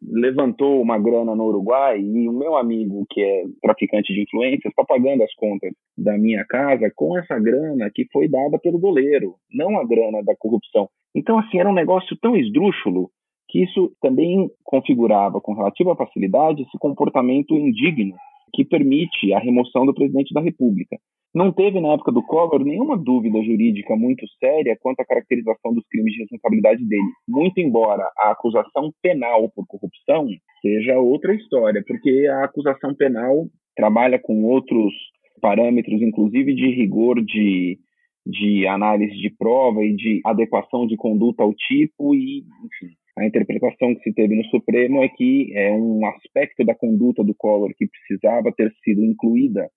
[0.00, 4.84] levantou uma grana no Uruguai e o meu amigo, que é traficante de influências, está
[4.84, 9.76] pagando as contas da minha casa com essa grana que foi dada pelo doleiro, não
[9.78, 10.88] a grana da corrupção.
[11.14, 13.10] Então, assim, era um negócio tão esdrúxulo
[13.48, 18.14] que isso também configurava com relativa facilidade esse comportamento indigno
[18.52, 20.96] que permite a remoção do presidente da República.
[21.34, 25.86] Não teve, na época do Collor, nenhuma dúvida jurídica muito séria quanto à caracterização dos
[25.88, 27.02] crimes de responsabilidade dele.
[27.28, 30.26] Muito embora a acusação penal por corrupção
[30.62, 34.92] seja outra história, porque a acusação penal trabalha com outros
[35.40, 37.78] parâmetros, inclusive de rigor de,
[38.26, 43.94] de análise de prova e de adequação de conduta ao tipo e, enfim, a interpretação
[43.94, 47.86] que se teve no Supremo é que é um aspecto da conduta do Collor que
[47.86, 49.68] precisava ter sido incluída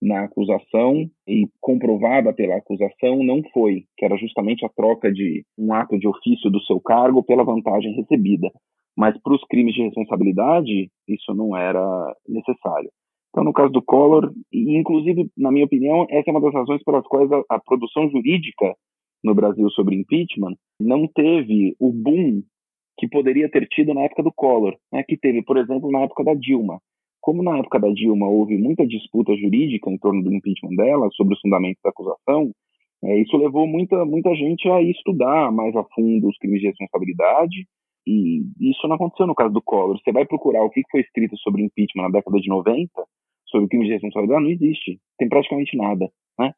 [0.00, 5.72] na acusação e comprovada pela acusação não foi, que era justamente a troca de um
[5.72, 8.50] ato de ofício do seu cargo pela vantagem recebida.
[8.96, 12.90] Mas para os crimes de responsabilidade, isso não era necessário.
[13.30, 16.82] Então, no caso do Collor, e inclusive, na minha opinião, essa é uma das razões
[16.82, 18.74] pelas quais a, a produção jurídica
[19.22, 22.42] no Brasil sobre impeachment não teve o boom
[22.98, 26.24] que poderia ter tido na época do Collor, né, que teve, por exemplo, na época
[26.24, 26.80] da Dilma.
[27.26, 31.34] Como na época da Dilma houve muita disputa jurídica em torno do impeachment dela, sobre
[31.34, 32.52] os fundamentos da acusação,
[33.02, 37.66] é, isso levou muita, muita gente a estudar mais a fundo os crimes de responsabilidade,
[38.06, 39.98] e isso não aconteceu no caso do Collor.
[39.98, 42.88] Você vai procurar o que foi escrito sobre impeachment na década de 90,
[43.46, 45.00] sobre crimes de responsabilidade, não existe.
[45.18, 46.08] Tem praticamente nada.
[46.38, 46.52] Né?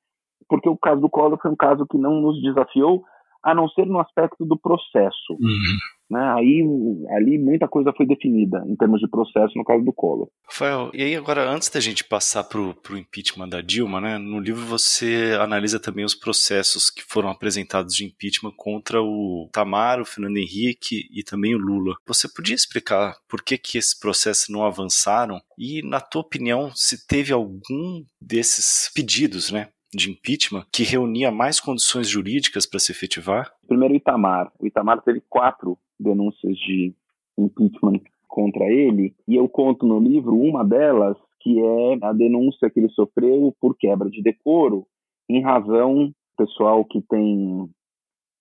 [0.51, 3.05] Porque o caso do Collor foi um caso que não nos desafiou,
[3.43, 5.33] a não ser no aspecto do processo.
[5.33, 5.79] Uhum.
[6.11, 6.21] Né?
[6.35, 6.65] Aí,
[7.11, 10.29] ali muita coisa foi definida em termos de processo no caso do Collor.
[10.47, 14.41] Rafael, e aí agora antes da gente passar para o impeachment da Dilma, né, no
[14.41, 20.05] livro você analisa também os processos que foram apresentados de impeachment contra o Tamar, o
[20.05, 21.95] Fernando Henrique e também o Lula.
[22.07, 27.07] Você podia explicar por que, que esses processos não avançaram e, na tua opinião, se
[27.07, 33.53] teve algum desses pedidos, né, de impeachment que reunia mais condições jurídicas para se efetivar?
[33.67, 34.51] Primeiro, o Itamar.
[34.59, 36.95] O Itamar teve quatro denúncias de
[37.39, 42.81] impeachment contra ele, e eu conto no livro uma delas, que é a denúncia que
[42.81, 44.87] ele sofreu por quebra de decoro,
[45.29, 47.69] em razão, pessoal que tem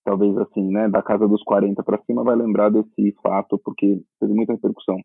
[0.04, 4.32] talvez assim, né, da casa dos 40 para cima, vai lembrar desse fato, porque teve
[4.32, 4.98] muita repercussão.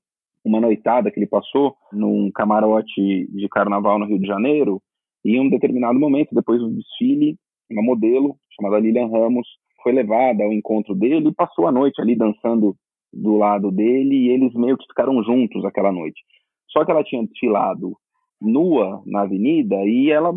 [0.45, 4.81] Uma noitada que ele passou num camarote de carnaval no Rio de Janeiro,
[5.25, 7.37] e em um determinado momento, depois do desfile,
[7.69, 9.47] uma modelo chamada Lilian Ramos
[9.83, 12.75] foi levada ao encontro dele e passou a noite ali dançando
[13.13, 16.21] do lado dele e eles meio que ficaram juntos aquela noite.
[16.69, 17.93] Só que ela tinha desfilado
[18.41, 20.33] nua na avenida e ela,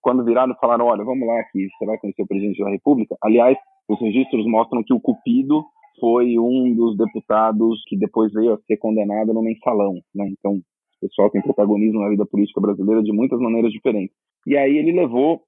[0.00, 3.16] quando viraram, falaram: Olha, vamos lá, que você vai conhecer o presidente da República.
[3.22, 3.56] Aliás,
[3.88, 5.64] os registros mostram que o Cupido
[6.00, 9.94] foi um dos deputados que depois veio a ser condenado no mensalão.
[10.14, 10.28] Né?
[10.30, 14.16] Então, o pessoal tem protagonismo na vida política brasileira de muitas maneiras diferentes.
[14.46, 15.42] E aí ele levou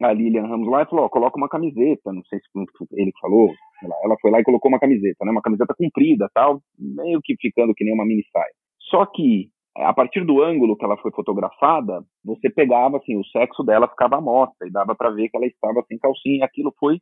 [0.00, 2.12] a Lilian Ramos lá e falou: oh, coloca uma camiseta.
[2.12, 2.46] Não sei se
[2.92, 3.50] ele falou.
[3.82, 5.30] Ela foi lá e colocou uma camiseta, né?
[5.30, 8.52] uma camiseta comprida, tal, meio que ficando que nem uma mini saia.
[8.90, 13.62] Só que a partir do ângulo que ela foi fotografada, você pegava assim, o sexo
[13.62, 16.44] dela ficava à mostra e dava para ver que ela estava sem calcinha.
[16.44, 16.98] Aquilo foi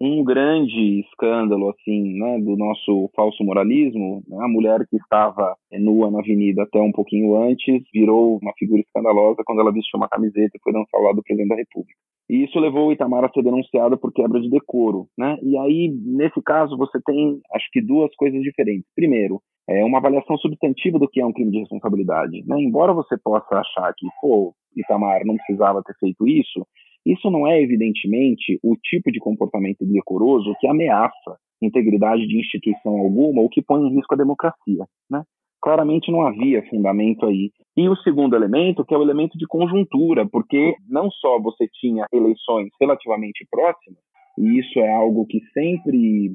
[0.00, 4.22] um grande escândalo assim, né, do nosso falso moralismo.
[4.28, 4.36] Né?
[4.40, 9.42] A mulher que estava nua na avenida até um pouquinho antes virou uma figura escandalosa
[9.44, 11.98] quando ela vestiu uma camiseta e foi dançar ao lado do presidente da República.
[12.28, 15.38] E isso levou o Itamar a ser denunciado por quebra de decoro, né?
[15.42, 18.86] E aí, nesse caso, você tem, acho que duas coisas diferentes.
[18.94, 22.60] Primeiro, é uma avaliação substantiva do que é um crime de responsabilidade, né?
[22.60, 26.66] Embora você possa achar que, pô, Itamar não precisava ter feito isso,
[27.04, 33.40] isso não é, evidentemente, o tipo de comportamento decoroso que ameaça integridade de instituição alguma
[33.40, 34.86] ou que põe em risco a democracia.
[35.10, 35.22] Né?
[35.68, 37.50] Claramente não havia fundamento aí.
[37.76, 42.06] E o segundo elemento, que é o elemento de conjuntura, porque não só você tinha
[42.10, 44.00] eleições relativamente próximas,
[44.38, 46.30] e isso é algo que sempre,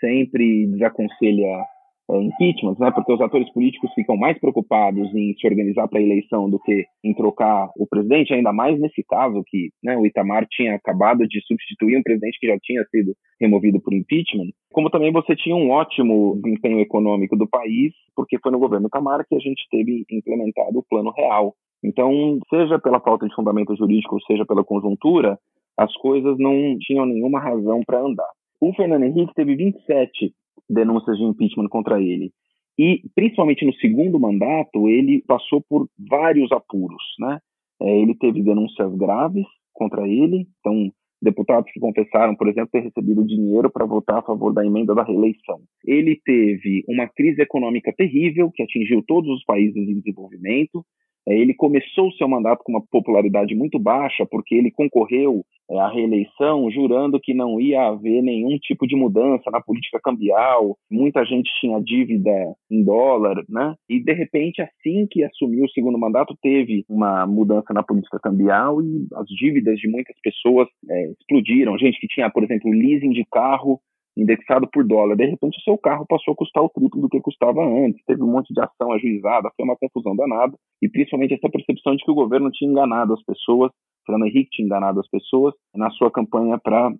[0.00, 1.62] sempre desaconselha
[2.10, 6.02] é, impeachment, né, porque os atores políticos ficam mais preocupados em se organizar para a
[6.02, 10.46] eleição do que em trocar o presidente, ainda mais nesse caso que né, o Itamar
[10.50, 15.12] tinha acabado de substituir um presidente que já tinha sido removido por impeachment, como também
[15.12, 19.40] você tinha um ótimo desempenho econômico do país, porque foi no governo Itamar que a
[19.40, 21.54] gente teve implementado o plano real.
[21.82, 25.38] Então, seja pela falta de fundamento jurídico, seja pela conjuntura,
[25.76, 28.28] as coisas não tinham nenhuma razão para andar.
[28.60, 30.32] O Fernando Henrique teve 27
[30.68, 32.32] denúncias de impeachment contra ele.
[32.78, 37.02] E, principalmente no segundo mandato, ele passou por vários apuros.
[37.18, 37.38] Né?
[37.80, 40.90] É, ele teve denúncias graves contra ele, então,
[41.22, 45.02] deputados que confessaram, por exemplo, ter recebido dinheiro para votar a favor da emenda da
[45.02, 45.60] reeleição.
[45.84, 50.84] Ele teve uma crise econômica terrível, que atingiu todos os países em desenvolvimento,
[51.32, 55.88] ele começou o seu mandato com uma popularidade muito baixa, porque ele concorreu é, à
[55.88, 61.50] reeleição jurando que não ia haver nenhum tipo de mudança na política cambial, muita gente
[61.60, 62.30] tinha dívida
[62.70, 63.74] em dólar, né?
[63.88, 68.82] E de repente, assim que assumiu o segundo mandato, teve uma mudança na política cambial
[68.82, 71.78] e as dívidas de muitas pessoas é, explodiram.
[71.78, 73.80] Gente que tinha, por exemplo, leasing de carro
[74.16, 75.16] indexado por dólar.
[75.16, 78.04] De repente, o seu carro passou a custar o triplo do que custava antes.
[78.06, 80.54] Teve um monte de ação ajuizada, foi uma confusão danada.
[80.82, 83.72] E principalmente essa percepção de que o governo tinha enganado as pessoas,
[84.06, 86.92] Fernando Henrique tinha enganado as pessoas na sua campanha para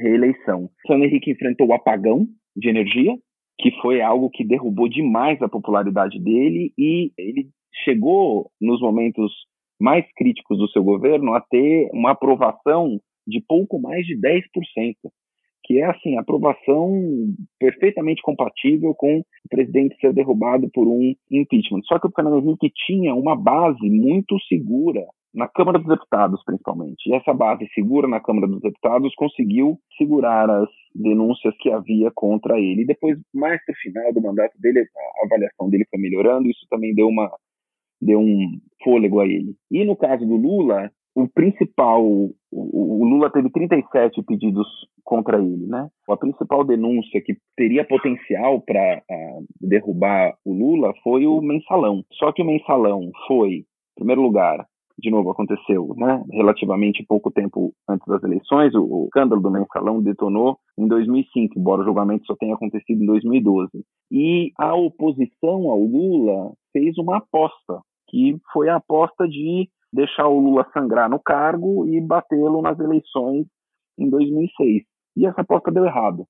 [0.00, 0.68] reeleição.
[0.86, 2.26] Fernando Henrique enfrentou o apagão
[2.56, 3.16] de energia,
[3.58, 7.48] que foi algo que derrubou demais a popularidade dele e ele
[7.84, 9.32] chegou nos momentos
[9.80, 14.42] mais críticos do seu governo a ter uma aprovação de pouco mais de 10%
[15.66, 16.92] que é assim, aprovação
[17.58, 21.82] perfeitamente compatível com o presidente ser derrubado por um impeachment.
[21.86, 27.10] Só que o Fernando Henrique tinha uma base muito segura na Câmara dos Deputados, principalmente.
[27.10, 32.58] E essa base segura na Câmara dos Deputados conseguiu segurar as denúncias que havia contra
[32.58, 32.82] ele.
[32.82, 36.64] E depois, mais para o final do mandato dele, a avaliação dele foi melhorando, isso
[36.70, 37.30] também deu uma
[38.00, 39.54] deu um fôlego a ele.
[39.70, 42.04] E no caso do Lula, o principal,
[42.52, 44.66] o, Lula teve 37 pedidos
[45.02, 45.88] contra ele, né?
[46.10, 49.02] A principal denúncia que teria potencial para
[49.58, 52.04] derrubar o Lula foi o mensalão.
[52.12, 53.64] Só que o mensalão foi, em
[53.96, 54.66] primeiro lugar,
[54.98, 56.22] de novo aconteceu, né?
[56.32, 61.80] Relativamente pouco tempo antes das eleições, o, o escândalo do mensalão detonou em 2005, embora
[61.80, 63.70] o julgamento só tenha acontecido em 2012.
[64.12, 67.80] E a oposição ao Lula fez uma aposta,
[68.10, 73.46] que foi a aposta de deixar o Lula sangrar no cargo e batê-lo nas eleições
[73.98, 74.82] em 2006.
[75.16, 76.26] E essa aposta deu errado.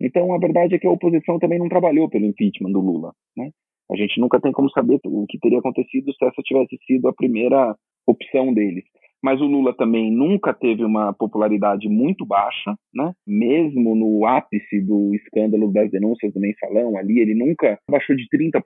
[0.00, 3.12] Então, a verdade é que a oposição também não trabalhou pelo impeachment do Lula.
[3.36, 3.50] Né?
[3.90, 7.12] A gente nunca tem como saber o que teria acontecido se essa tivesse sido a
[7.12, 8.84] primeira opção deles.
[9.22, 13.12] Mas o Lula também nunca teve uma popularidade muito baixa, né?
[13.26, 18.62] mesmo no ápice do escândalo das denúncias do mensalão ali, ele nunca baixou de 30%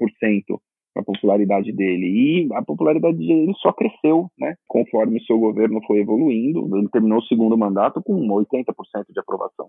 [0.96, 2.06] a popularidade dele.
[2.06, 4.54] E a popularidade dele só cresceu, né?
[4.66, 6.76] Conforme seu governo foi evoluindo.
[6.76, 8.64] Ele terminou o segundo mandato com 80%
[9.10, 9.68] de aprovação,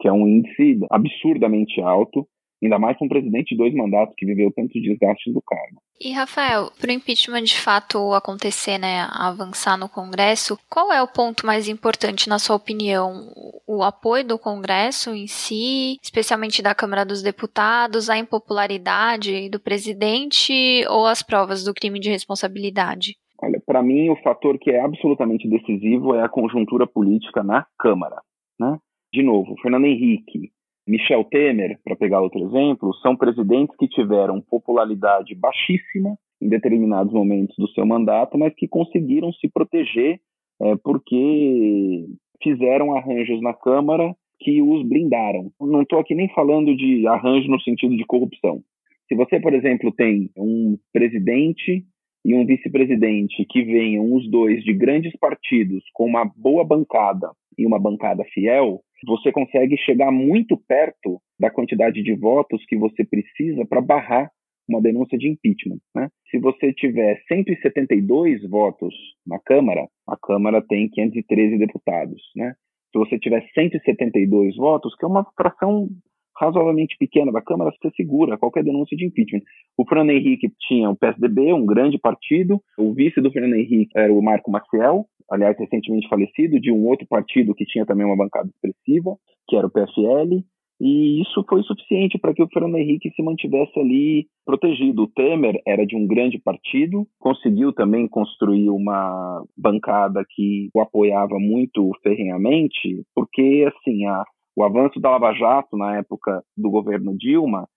[0.00, 2.26] que é um índice absurdamente alto
[2.62, 5.80] ainda mais com um presidente de dois mandatos que viveu tantos desgastes do cargo.
[6.00, 11.06] E, Rafael, para o impeachment de fato acontecer, né, avançar no Congresso, qual é o
[11.06, 13.32] ponto mais importante, na sua opinião?
[13.66, 20.52] O apoio do Congresso em si, especialmente da Câmara dos Deputados, a impopularidade do presidente
[20.88, 23.16] ou as provas do crime de responsabilidade?
[23.40, 28.16] Olha, para mim, o fator que é absolutamente decisivo é a conjuntura política na Câmara.
[28.58, 28.78] Né?
[29.12, 30.50] De novo, Fernando Henrique,
[30.86, 37.54] Michel Temer, para pegar outro exemplo, são presidentes que tiveram popularidade baixíssima em determinados momentos
[37.56, 40.20] do seu mandato, mas que conseguiram se proteger
[40.60, 42.06] é, porque
[42.42, 45.52] fizeram arranjos na Câmara que os blindaram.
[45.60, 48.60] Não estou aqui nem falando de arranjo no sentido de corrupção.
[49.08, 51.84] Se você, por exemplo, tem um presidente
[52.24, 57.66] e um vice-presidente que venham os dois de grandes partidos com uma boa bancada e
[57.66, 63.64] uma bancada fiel, você consegue chegar muito perto da quantidade de votos que você precisa
[63.66, 64.30] para barrar
[64.68, 65.78] uma denúncia de impeachment.
[65.94, 66.08] Né?
[66.30, 68.94] Se você tiver 172 votos
[69.26, 72.22] na Câmara, a Câmara tem 513 deputados.
[72.36, 72.54] Né?
[72.92, 75.88] Se você tiver 172 votos, que é uma fração
[76.36, 79.42] razoavelmente pequena da Câmara, você segura qualquer denúncia de impeachment.
[79.76, 84.12] O Fernando Henrique tinha o PSDB, um grande partido, o vice do Fernando Henrique era
[84.12, 88.48] o Marco Maciel, aliás, recentemente falecido, de um outro partido que tinha também uma bancada
[88.48, 89.16] expressiva,
[89.48, 90.42] que era o PFL,
[90.84, 95.04] e isso foi suficiente para que o Fernando Henrique se mantivesse ali protegido.
[95.04, 101.38] O Temer era de um grande partido, conseguiu também construir uma bancada que o apoiava
[101.38, 104.24] muito ferrenhamente, porque assim, a,
[104.56, 107.68] o avanço da Lava Jato na época do governo Dilma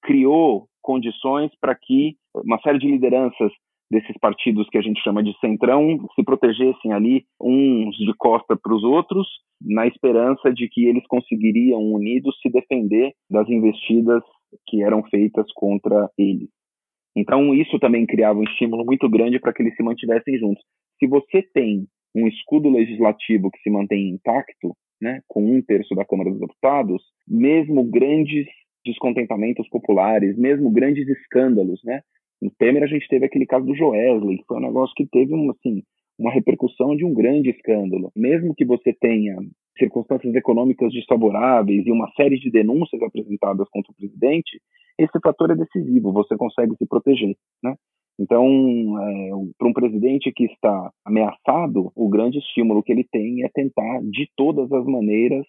[0.00, 3.50] criou condições para que uma série de lideranças
[3.92, 8.74] desses partidos que a gente chama de centrão se protegessem ali uns de costa para
[8.74, 9.28] os outros,
[9.60, 14.22] na esperança de que eles conseguiriam unidos se defender das investidas
[14.66, 16.48] que eram feitas contra eles.
[17.14, 20.64] Então isso também criava um estímulo muito grande para que eles se mantivessem juntos.
[20.98, 21.86] Se você tem
[22.16, 27.02] um escudo legislativo que se mantém intacto, né, com um terço da Câmara dos Deputados,
[27.28, 28.46] mesmo grandes
[28.84, 32.00] descontentamentos populares, mesmo grandes escândalos, né,
[32.42, 35.32] no Temer a gente teve aquele caso do Joesley, que foi um negócio que teve
[35.32, 35.84] um, assim,
[36.18, 38.10] uma repercussão de um grande escândalo.
[38.16, 39.36] Mesmo que você tenha
[39.78, 44.60] circunstâncias econômicas desfavoráveis e uma série de denúncias apresentadas contra o presidente,
[44.98, 47.76] esse fator é decisivo, você consegue se proteger, né?
[48.18, 48.46] Então,
[49.00, 54.00] é, para um presidente que está ameaçado, o grande estímulo que ele tem é tentar,
[54.02, 55.46] de todas as maneiras,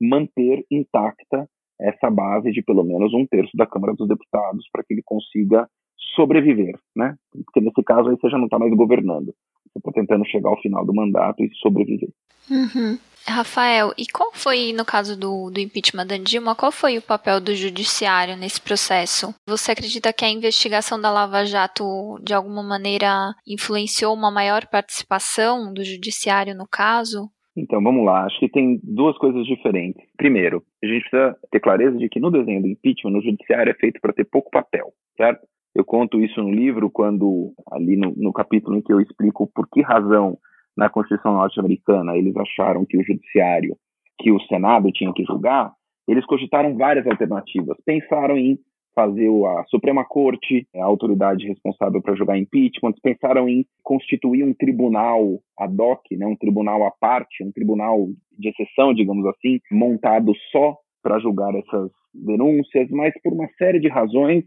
[0.00, 4.94] manter intacta essa base de pelo menos um terço da Câmara dos Deputados para que
[4.94, 5.68] ele consiga
[6.14, 7.14] sobreviver, né?
[7.44, 9.34] Porque nesse caso aí você já não está mais governando.
[9.72, 12.08] Você está tentando chegar ao final do mandato e sobreviver.
[12.50, 12.98] Uhum.
[13.28, 17.40] Rafael, e qual foi, no caso do, do impeachment da Dilma, qual foi o papel
[17.40, 19.34] do judiciário nesse processo?
[19.48, 25.74] Você acredita que a investigação da Lava Jato, de alguma maneira, influenciou uma maior participação
[25.74, 27.28] do judiciário no caso?
[27.56, 28.26] Então, vamos lá.
[28.26, 30.04] Acho que tem duas coisas diferentes.
[30.16, 33.74] Primeiro, a gente precisa ter clareza de que no desenho do impeachment, o judiciário é
[33.74, 35.40] feito para ter pouco papel, certo?
[35.76, 39.68] Eu conto isso no livro quando, ali no, no capítulo em que eu explico por
[39.68, 40.38] que razão
[40.74, 43.76] na Constituição norte-americana eles acharam que o judiciário,
[44.18, 45.70] que o Senado tinha que julgar,
[46.08, 47.76] eles cogitaram várias alternativas.
[47.84, 48.58] Pensaram em
[48.94, 55.38] fazer a Suprema Corte, a autoridade responsável para julgar impeachment, pensaram em constituir um tribunal
[55.58, 58.08] ad hoc, né, um tribunal à parte, um tribunal
[58.38, 63.88] de exceção, digamos assim, montado só para julgar essas denúncias, mas por uma série de
[63.88, 64.42] razões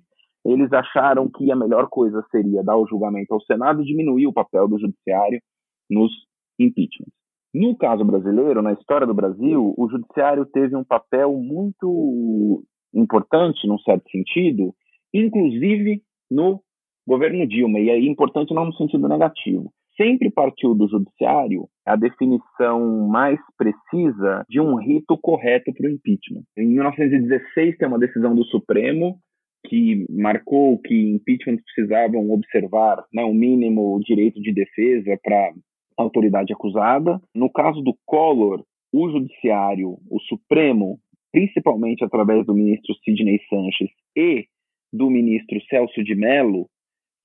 [0.45, 4.33] eles acharam que a melhor coisa seria dar o julgamento ao Senado e diminuir o
[4.33, 5.41] papel do judiciário
[5.89, 6.11] nos
[6.57, 7.13] impeachments.
[7.53, 12.63] No caso brasileiro, na história do Brasil, o judiciário teve um papel muito
[12.93, 14.73] importante, num certo sentido,
[15.13, 16.61] inclusive no
[17.07, 19.71] governo Dilma, e aí importante não no sentido negativo.
[19.97, 26.43] Sempre partiu do judiciário a definição mais precisa de um rito correto para o impeachment.
[26.55, 29.19] Em 1916 tem uma decisão do Supremo
[29.66, 35.53] que marcou que impeachment precisavam observar né, o mínimo direito de defesa para
[35.97, 37.22] a autoridade acusada.
[37.36, 40.99] No caso do Collor, o judiciário, o Supremo,
[41.32, 44.45] principalmente através do ministro Sidney Sanches e
[44.91, 46.68] do ministro Celso de Mello,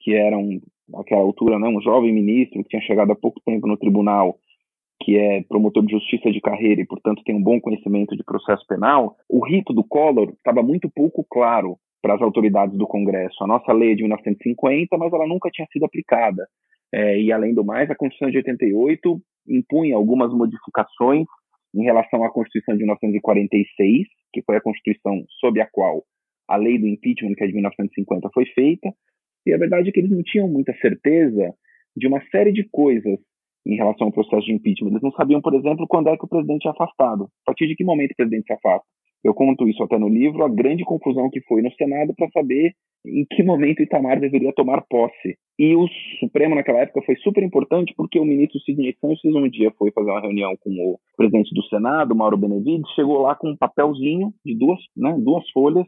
[0.00, 3.66] que era um, naquela altura né, um jovem ministro que tinha chegado há pouco tempo
[3.66, 4.38] no tribunal,
[5.02, 8.66] que é promotor de justiça de carreira e, portanto, tem um bom conhecimento de processo
[8.66, 13.42] penal, o rito do Collor estava muito pouco claro para as autoridades do Congresso.
[13.42, 16.46] A nossa lei é de 1950, mas ela nunca tinha sido aplicada.
[16.92, 21.24] É, e, além do mais, a Constituição de 88 impunha algumas modificações
[21.74, 26.04] em relação à Constituição de 1946, que foi a Constituição sob a qual
[26.46, 28.92] a lei do impeachment, que é de 1950, foi feita,
[29.46, 31.54] e a verdade é que eles não tinham muita certeza
[31.96, 33.18] de uma série de coisas
[33.66, 34.90] em relação ao processo de impeachment.
[34.90, 37.24] Eles não sabiam, por exemplo, quando é que o presidente é afastado.
[37.24, 38.84] A partir de que momento o presidente se afasta?
[39.24, 42.74] Eu conto isso até no livro, a grande confusão que foi no Senado para saber
[43.06, 45.38] em que momento Itamar deveria tomar posse.
[45.58, 45.86] E o
[46.20, 50.10] Supremo naquela época foi super importante porque o ministro Sidney Sanches um dia foi fazer
[50.10, 54.54] uma reunião com o presidente do Senado, Mauro Benevides, chegou lá com um papelzinho de
[54.54, 55.86] duas, né, duas folhas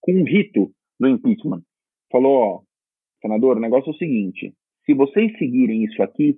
[0.00, 0.70] com um rito
[1.00, 1.62] do impeachment.
[2.12, 2.60] Falou, ó,
[3.22, 4.52] senador, o negócio é o seguinte,
[4.84, 6.36] se vocês seguirem isso aqui,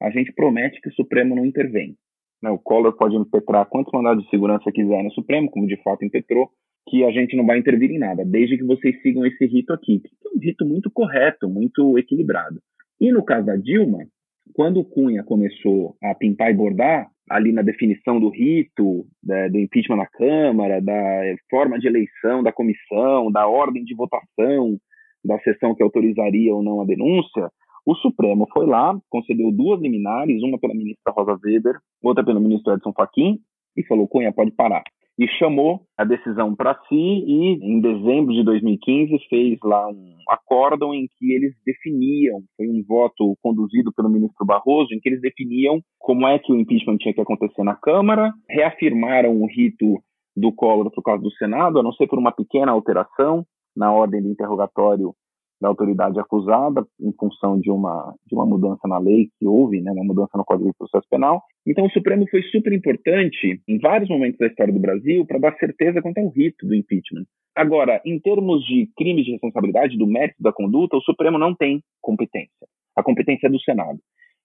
[0.00, 1.96] a gente promete que o Supremo não intervém.
[2.42, 6.04] Né, o Collor pode impetrar quantos mandados de segurança quiser no Supremo, como de fato
[6.04, 6.50] impetrou,
[6.88, 10.00] que a gente não vai intervir em nada, desde que vocês sigam esse rito aqui,
[10.00, 12.60] que é um rito muito correto, muito equilibrado.
[13.00, 14.06] E no caso da Dilma,
[14.54, 19.58] quando o Cunha começou a pintar e bordar, ali na definição do rito, da, do
[19.58, 24.78] impeachment na Câmara, da forma de eleição da comissão, da ordem de votação,
[25.24, 27.50] da sessão que autorizaria ou não a denúncia,
[27.88, 32.74] o Supremo foi lá, concedeu duas liminares, uma pela ministra Rosa Weber, outra pelo ministro
[32.74, 33.38] Edson Fachin,
[33.74, 34.82] e falou: Cunha, pode parar.
[35.18, 40.92] E chamou a decisão para si e, em dezembro de 2015, fez lá um acórdão
[40.92, 45.80] em que eles definiam, foi um voto conduzido pelo ministro Barroso, em que eles definiam
[45.98, 49.98] como é que o impeachment tinha que acontecer na Câmara, reafirmaram o rito
[50.36, 54.22] do Collor por causa do Senado, a não ser por uma pequena alteração na ordem
[54.22, 55.14] do interrogatório
[55.60, 59.90] da autoridade acusada em função de uma de uma mudança na lei que houve, né,
[59.90, 61.42] uma mudança no Código de Processo Penal.
[61.66, 65.56] Então o Supremo foi super importante em vários momentos da história do Brasil para dar
[65.56, 67.24] certeza quanto ao rito do impeachment.
[67.56, 71.82] Agora, em termos de crimes de responsabilidade, do mérito da conduta, o Supremo não tem
[72.00, 72.68] competência.
[72.94, 73.98] A competência é do Senado.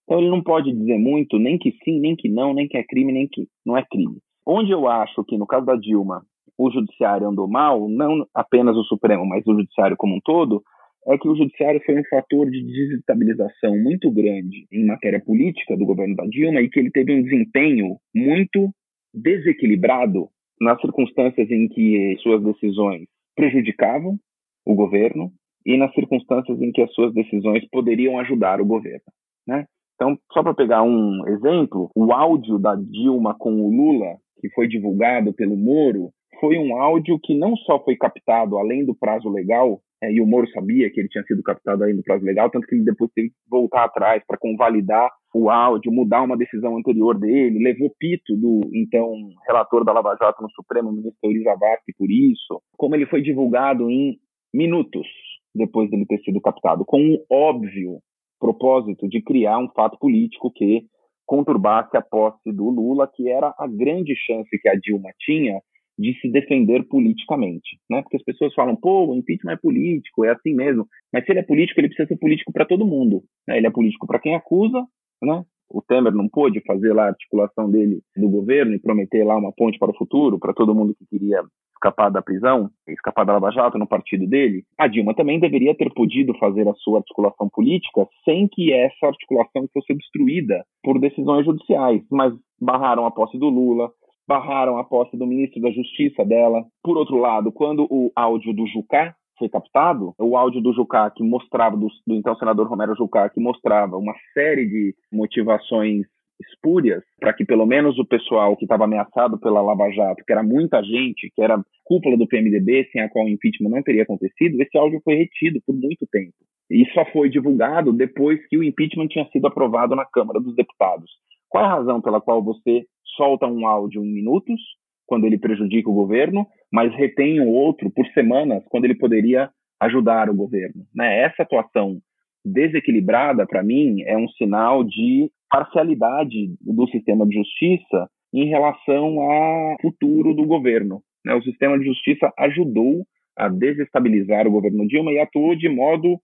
[0.03, 2.83] Então ele não pode dizer muito, nem que sim, nem que não, nem que é
[2.83, 4.17] crime, nem que não é crime.
[4.45, 6.25] Onde eu acho que, no caso da Dilma,
[6.57, 10.61] o judiciário andou mal, não apenas o Supremo, mas o judiciário como um todo,
[11.07, 15.85] é que o judiciário foi um fator de desestabilização muito grande em matéria política do
[15.85, 18.69] governo da Dilma e que ele teve um desempenho muito
[19.13, 20.29] desequilibrado
[20.59, 24.17] nas circunstâncias em que suas decisões prejudicavam
[24.65, 25.31] o governo
[25.65, 29.05] e nas circunstâncias em que as suas decisões poderiam ajudar o governo,
[29.47, 29.65] né?
[29.95, 34.67] Então, só para pegar um exemplo, o áudio da Dilma com o Lula, que foi
[34.67, 39.79] divulgado pelo Moro, foi um áudio que não só foi captado além do prazo legal
[40.03, 42.67] é, e o Moro sabia que ele tinha sido captado aí no prazo legal, tanto
[42.67, 47.17] que ele depois teve que voltar atrás para convalidar o áudio, mudar uma decisão anterior
[47.17, 49.13] dele, levou pito do então
[49.47, 53.21] relator da Lava Jato no Supremo, o ministro Euriza Vasque, por isso, como ele foi
[53.21, 54.17] divulgado em
[54.53, 55.07] minutos
[55.55, 57.99] depois dele ter sido captado, com um óbvio
[58.39, 60.81] propósito de criar um fato político que
[61.25, 65.61] conturbasse a posse do Lula, que era a grande chance que a Dilma tinha
[65.97, 68.01] de se defender politicamente, né?
[68.01, 70.87] Porque as pessoas falam, pô, o impeachment é político, é assim mesmo.
[71.11, 73.23] Mas se ele é político, ele precisa ser político para todo mundo.
[73.47, 73.57] Né?
[73.57, 74.85] Ele é político para quem acusa,
[75.21, 75.43] né?
[75.69, 79.51] O Temer não pôde fazer lá a articulação dele do governo e prometer lá uma
[79.51, 81.41] ponte para o futuro para todo mundo que queria
[81.83, 84.63] escapar da prisão, escapar da Lava Jato no partido dele.
[84.77, 89.67] A Dilma também deveria ter podido fazer a sua articulação política sem que essa articulação
[89.73, 93.91] fosse obstruída por decisões judiciais, mas barraram a posse do Lula,
[94.27, 96.65] barraram a posse do ministro da Justiça dela.
[96.83, 101.23] Por outro lado, quando o áudio do Jucá foi captado, o áudio do Jucá que
[101.23, 106.05] mostrava, do, do então senador Romero Jucá, que mostrava uma série de motivações
[106.41, 110.43] espúrias para que pelo menos o pessoal que estava ameaçado pela Lava Jato, que era
[110.43, 114.61] muita gente, que era cúpula do PMDB, sem a qual o impeachment não teria acontecido,
[114.61, 116.33] esse áudio foi retido por muito tempo.
[116.69, 121.11] E só foi divulgado depois que o impeachment tinha sido aprovado na Câmara dos Deputados.
[121.49, 122.85] Qual é a razão pela qual você
[123.15, 124.59] solta um áudio em minutos,
[125.05, 129.49] quando ele prejudica o governo, mas retém o outro por semanas, quando ele poderia
[129.79, 130.85] ajudar o governo.
[130.95, 131.21] Né?
[131.21, 131.99] Essa atuação
[132.43, 139.75] desequilibrada, para mim, é um sinal de parcialidade do sistema de justiça em relação ao
[139.81, 141.01] futuro do governo.
[141.23, 141.33] Né?
[141.35, 143.05] O sistema de justiça ajudou
[143.37, 146.19] a desestabilizar o governo Dilma e atuou de modo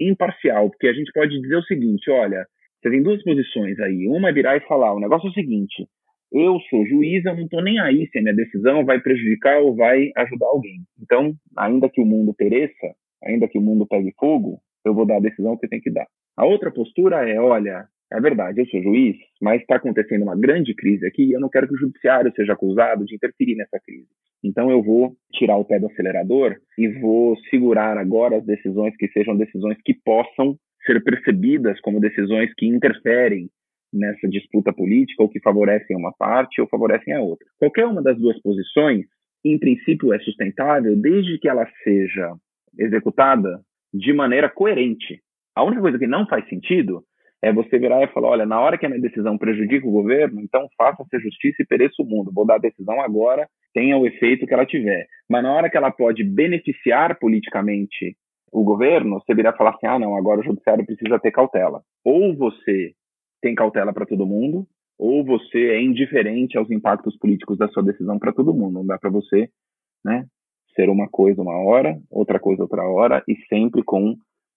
[0.00, 2.46] imparcial, porque a gente pode dizer o seguinte: olha,
[2.80, 4.08] você tem duas posições aí.
[4.08, 5.86] Uma é virar e falar: o negócio é o seguinte,
[6.32, 9.74] eu sou juiz, eu não estou nem aí se a minha decisão vai prejudicar ou
[9.74, 10.80] vai ajudar alguém.
[11.00, 15.16] Então, ainda que o mundo pereça, ainda que o mundo pegue fogo, eu vou dar
[15.16, 16.06] a decisão que tem que dar.
[16.36, 20.74] A outra postura é, olha, é verdade, eu sou juiz, mas está acontecendo uma grande
[20.74, 24.08] crise aqui e eu não quero que o judiciário seja acusado de interferir nessa crise.
[24.44, 29.08] Então eu vou tirar o pé do acelerador e vou segurar agora as decisões que
[29.08, 33.48] sejam decisões que possam ser percebidas como decisões que interferem
[33.92, 37.46] nessa disputa política ou que favorecem uma parte ou favorecem a outra.
[37.58, 39.04] Qualquer uma das duas posições,
[39.44, 42.34] em princípio, é sustentável desde que ela seja
[42.78, 43.60] executada
[43.92, 45.20] de maneira coerente.
[45.54, 47.04] A única coisa que não faz sentido
[47.42, 50.40] é você virar e falar: olha, na hora que a minha decisão prejudica o governo,
[50.40, 52.32] então faça-se justiça e pereça o mundo.
[52.32, 55.06] Vou dar a decisão agora, tenha o efeito que ela tiver.
[55.28, 58.16] Mas na hora que ela pode beneficiar politicamente
[58.52, 61.82] o governo, você virar e falar assim: ah, não, agora o judiciário precisa ter cautela.
[62.04, 62.92] Ou você
[63.42, 64.66] tem cautela para todo mundo,
[64.98, 68.74] ou você é indiferente aos impactos políticos da sua decisão para todo mundo.
[68.74, 69.50] Não dá para você
[70.04, 70.24] né,
[70.74, 74.16] ser uma coisa uma hora, outra coisa outra hora, e sempre com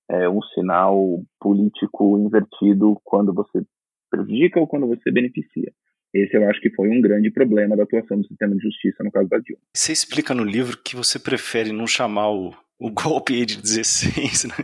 [0.10, 3.66] é, um sinal político invertido quando você
[4.10, 5.74] prejudica ou quando você beneficia.
[6.14, 9.12] Esse eu acho que foi um grande problema da atuação do sistema de justiça no
[9.12, 9.62] caso da Dilma.
[9.76, 14.56] Você explica no livro que você prefere não chamar o, o golpe de 16 né?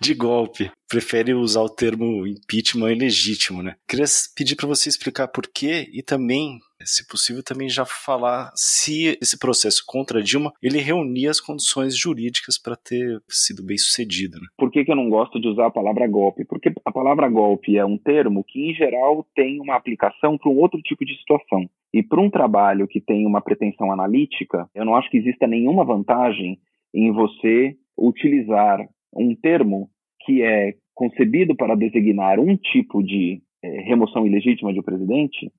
[0.00, 0.70] de golpe.
[0.88, 3.76] Prefere usar o termo impeachment ilegítimo, né?
[3.86, 9.18] Queria pedir para você explicar por quê e também se possível, também já falar se
[9.20, 14.38] esse processo contra Dilma ele reunia as condições jurídicas para ter sido bem sucedido.
[14.40, 14.46] Né?
[14.56, 16.44] Por que, que eu não gosto de usar a palavra golpe?
[16.44, 20.58] Porque a palavra golpe é um termo que, em geral, tem uma aplicação para um
[20.58, 21.68] outro tipo de situação.
[21.92, 25.84] E para um trabalho que tem uma pretensão analítica, eu não acho que exista nenhuma
[25.84, 26.58] vantagem
[26.94, 29.88] em você utilizar um termo
[30.24, 35.50] que é concebido para designar um tipo de é, remoção ilegítima de um presidente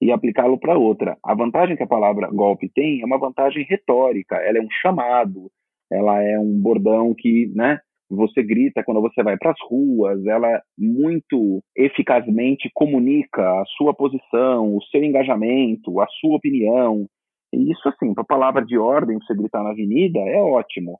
[0.00, 1.16] e aplicá-lo para outra.
[1.24, 5.50] A vantagem que a palavra golpe tem é uma vantagem retórica, ela é um chamado,
[5.90, 7.78] ela é um bordão que, né,
[8.08, 14.76] você grita quando você vai para as ruas, ela muito eficazmente comunica a sua posição,
[14.76, 17.06] o seu engajamento, a sua opinião.
[17.52, 20.98] E isso, assim, para palavra de ordem, você gritar na avenida, é ótimo.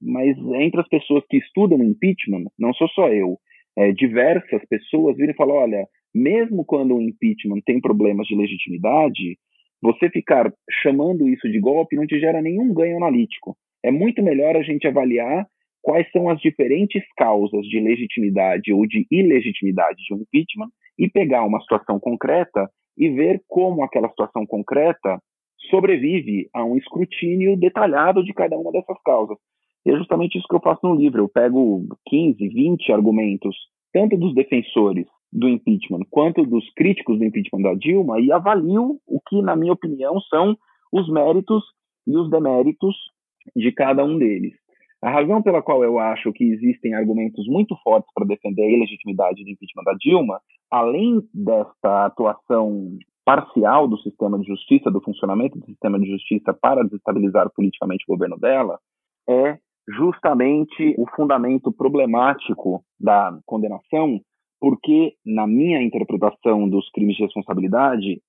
[0.00, 3.38] Mas entre as pessoas que estudam impeachment, não sou só eu,
[3.76, 9.38] é, diversas pessoas viram e falam: olha, mesmo quando o impeachment tem problemas de legitimidade,
[9.82, 13.56] você ficar chamando isso de golpe não te gera nenhum ganho analítico.
[13.84, 15.46] É muito melhor a gente avaliar
[15.82, 20.68] quais são as diferentes causas de legitimidade ou de ilegitimidade de um impeachment
[20.98, 22.68] e pegar uma situação concreta
[22.98, 25.20] e ver como aquela situação concreta
[25.70, 29.36] sobrevive a um escrutínio detalhado de cada uma dessas causas.
[29.84, 31.22] E é justamente isso que eu faço no livro.
[31.22, 33.56] Eu pego 15, 20 argumentos,
[33.92, 39.20] tanto dos defensores do impeachment quanto dos críticos do impeachment da Dilma e avalio o
[39.28, 40.56] que, na minha opinião, são
[40.92, 41.62] os méritos
[42.06, 42.96] e os deméritos
[43.54, 44.54] de cada um deles.
[45.02, 49.44] A razão pela qual eu acho que existem argumentos muito fortes para defender a ilegitimidade
[49.44, 50.40] do impeachment da Dilma,
[50.70, 56.84] além desta atuação parcial do sistema de justiça, do funcionamento do sistema de justiça para
[56.84, 58.78] desestabilizar politicamente o governo dela,
[59.28, 59.58] é
[59.88, 64.20] justamente o fundamento problemático da condenação
[64.60, 68.22] porque, na minha interpretação dos crimes de responsabilidade,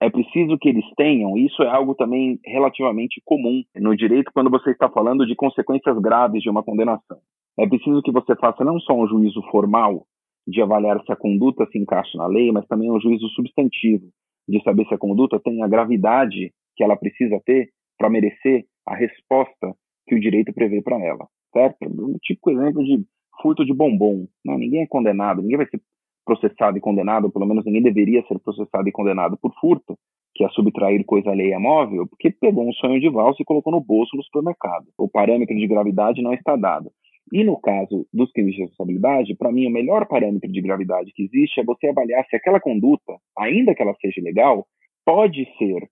[0.00, 4.70] é preciso que eles tenham, isso é algo também relativamente comum no direito quando você
[4.70, 7.18] está falando de consequências graves de uma condenação.
[7.58, 10.04] É preciso que você faça não só um juízo formal
[10.46, 14.08] de avaliar se a conduta se encaixa na lei, mas também um juízo substantivo
[14.48, 18.94] de saber se a conduta tem a gravidade que ela precisa ter para merecer a
[18.94, 19.74] resposta
[20.06, 21.76] que o direito prevê para ela, certo?
[21.84, 23.04] Um típico exemplo de
[23.42, 24.26] furto de bombom.
[24.44, 24.56] Né?
[24.56, 25.80] Ninguém é condenado, ninguém vai ser
[26.24, 29.96] processado e condenado, pelo menos ninguém deveria ser processado e condenado por furto,
[30.34, 33.80] que é subtrair coisa alheia móvel, porque pegou um sonho de valsa e colocou no
[33.80, 34.86] bolso no supermercado.
[34.96, 36.90] O parâmetro de gravidade não está dado.
[37.32, 41.24] E no caso dos crimes de responsabilidade, para mim, o melhor parâmetro de gravidade que
[41.24, 44.66] existe é você avaliar se aquela conduta, ainda que ela seja legal,
[45.04, 45.88] pode ser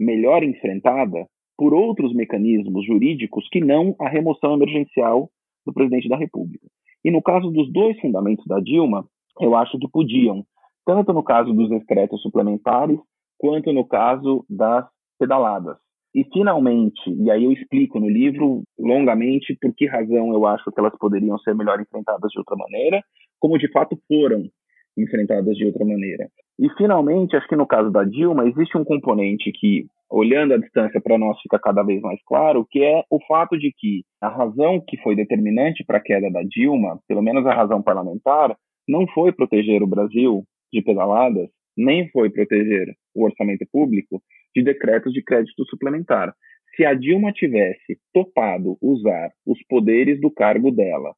[0.00, 1.26] melhor enfrentada
[1.56, 5.28] por outros mecanismos jurídicos que não a remoção emergencial
[5.66, 6.66] do presidente da República.
[7.04, 9.06] E no caso dos dois fundamentos da Dilma,
[9.40, 10.44] eu acho que podiam,
[10.86, 12.98] tanto no caso dos decretos suplementares,
[13.36, 14.86] quanto no caso das
[15.18, 15.76] pedaladas.
[16.14, 20.80] E finalmente, e aí eu explico no livro longamente por que razão eu acho que
[20.80, 23.02] elas poderiam ser melhor enfrentadas de outra maneira,
[23.38, 24.48] como de fato foram
[24.96, 26.28] enfrentadas de outra maneira.
[26.58, 31.00] E finalmente, acho que no caso da Dilma, existe um componente que, olhando a distância
[31.00, 34.82] para nós, fica cada vez mais claro, que é o fato de que a razão
[34.86, 38.56] que foi determinante para a queda da Dilma, pelo menos a razão parlamentar,
[38.88, 40.42] não foi proteger o Brasil
[40.72, 44.20] de pedaladas, nem foi proteger o orçamento público
[44.58, 46.34] de decretos de crédito suplementar.
[46.74, 51.14] Se a Dilma tivesse topado usar os poderes do cargo dela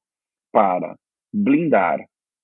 [0.53, 0.97] para
[1.33, 2.01] blindar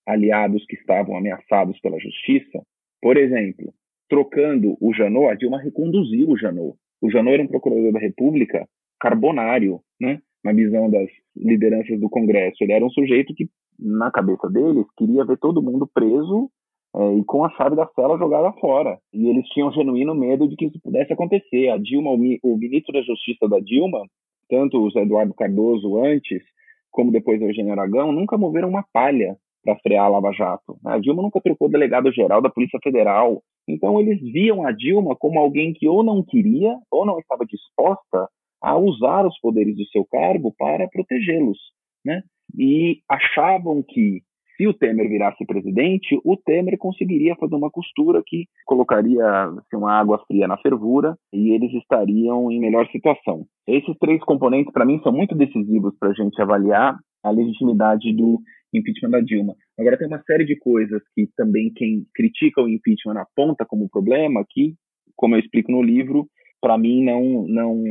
[0.07, 2.63] aliados que estavam ameaçados pela justiça,
[3.01, 3.73] por exemplo,
[4.09, 6.77] trocando o Janot, a Dilma reconduziu o Janot.
[7.01, 8.67] O Janot era um procurador da República
[9.01, 10.21] carbonário, né?
[10.45, 12.57] na visão das lideranças do Congresso.
[12.61, 16.49] Ele era um sujeito que, na cabeça deles, queria ver todo mundo preso
[16.97, 18.99] é, e com a chave da cela jogada fora.
[19.13, 21.69] E eles tinham genuíno medo de que isso pudesse acontecer.
[21.69, 24.03] A Dilma, o, ministro da Justiça da Dilma,
[24.49, 26.43] tanto o Eduardo Cardoso antes,
[26.91, 30.79] como depois o Eugênio Aragão, nunca moveram uma palha para frear a Lava Jato.
[30.87, 33.43] A Dilma nunca trocou delegado-geral da Polícia Federal.
[33.69, 38.29] Então eles viam a Dilma como alguém que ou não queria ou não estava disposta
[38.63, 41.59] a usar os poderes do seu cargo para protegê-los,
[42.05, 42.23] né?
[42.57, 44.23] E achavam que
[44.57, 49.93] se o Temer virasse presidente, o Temer conseguiria fazer uma costura que colocaria assim, uma
[49.93, 53.47] água fria na fervura e eles estariam em melhor situação.
[53.67, 58.41] Esses três componentes, para mim, são muito decisivos para a gente avaliar a legitimidade do
[58.73, 59.55] impeachment da Dilma.
[59.79, 64.45] Agora, tem uma série de coisas que também quem critica o impeachment aponta como problema
[64.49, 64.75] que,
[65.15, 66.29] como eu explico no livro,
[66.61, 67.83] para mim não, não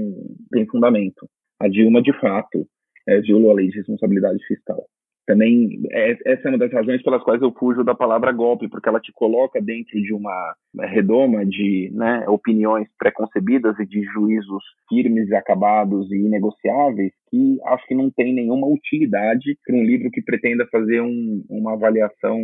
[0.52, 1.28] tem fundamento.
[1.60, 2.68] A Dilma, de fato,
[3.08, 4.86] é, violou a lei de responsabilidade fiscal.
[5.26, 8.88] Também, é, essa é uma das razões pelas quais eu fujo da palavra golpe, porque
[8.88, 15.32] ela te coloca dentro de uma redoma de né, opiniões preconcebidas e de juízos firmes,
[15.32, 20.68] acabados e inegociáveis, que acho que não tem nenhuma utilidade para um livro que pretenda
[20.72, 22.40] fazer um, uma avaliação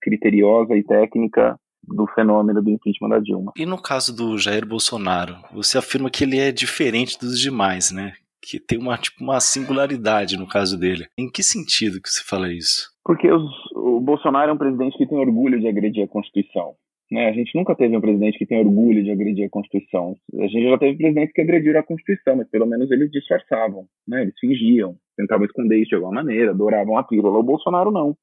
[0.00, 3.52] criteriosa e técnica do fenômeno do impeachment da Dilma.
[3.56, 8.12] E no caso do Jair Bolsonaro, você afirma que ele é diferente dos demais, né?
[8.48, 11.06] Que tem uma, tipo, uma singularidade no caso dele.
[11.18, 12.88] Em que sentido que você fala isso?
[13.04, 13.44] Porque os,
[13.76, 16.74] o Bolsonaro é um presidente que tem orgulho de agredir a Constituição.
[17.12, 17.28] Né?
[17.28, 20.16] A gente nunca teve um presidente que tem orgulho de agredir a Constituição.
[20.38, 24.22] A gente já teve presidentes que agrediram a Constituição, mas pelo menos eles disfarçavam, né?
[24.22, 27.38] eles fingiam, tentavam esconder isso de alguma maneira, adoravam a pílula.
[27.38, 28.16] O Bolsonaro não.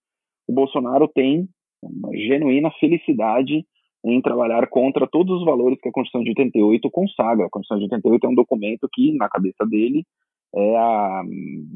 [0.47, 1.47] O Bolsonaro tem
[1.83, 3.63] uma genuína felicidade
[4.05, 7.47] em trabalhar contra todos os valores que a Constituição de 88 consagra.
[7.47, 10.03] A Constituição de 88 é um documento que, na cabeça dele,
[10.55, 11.23] é a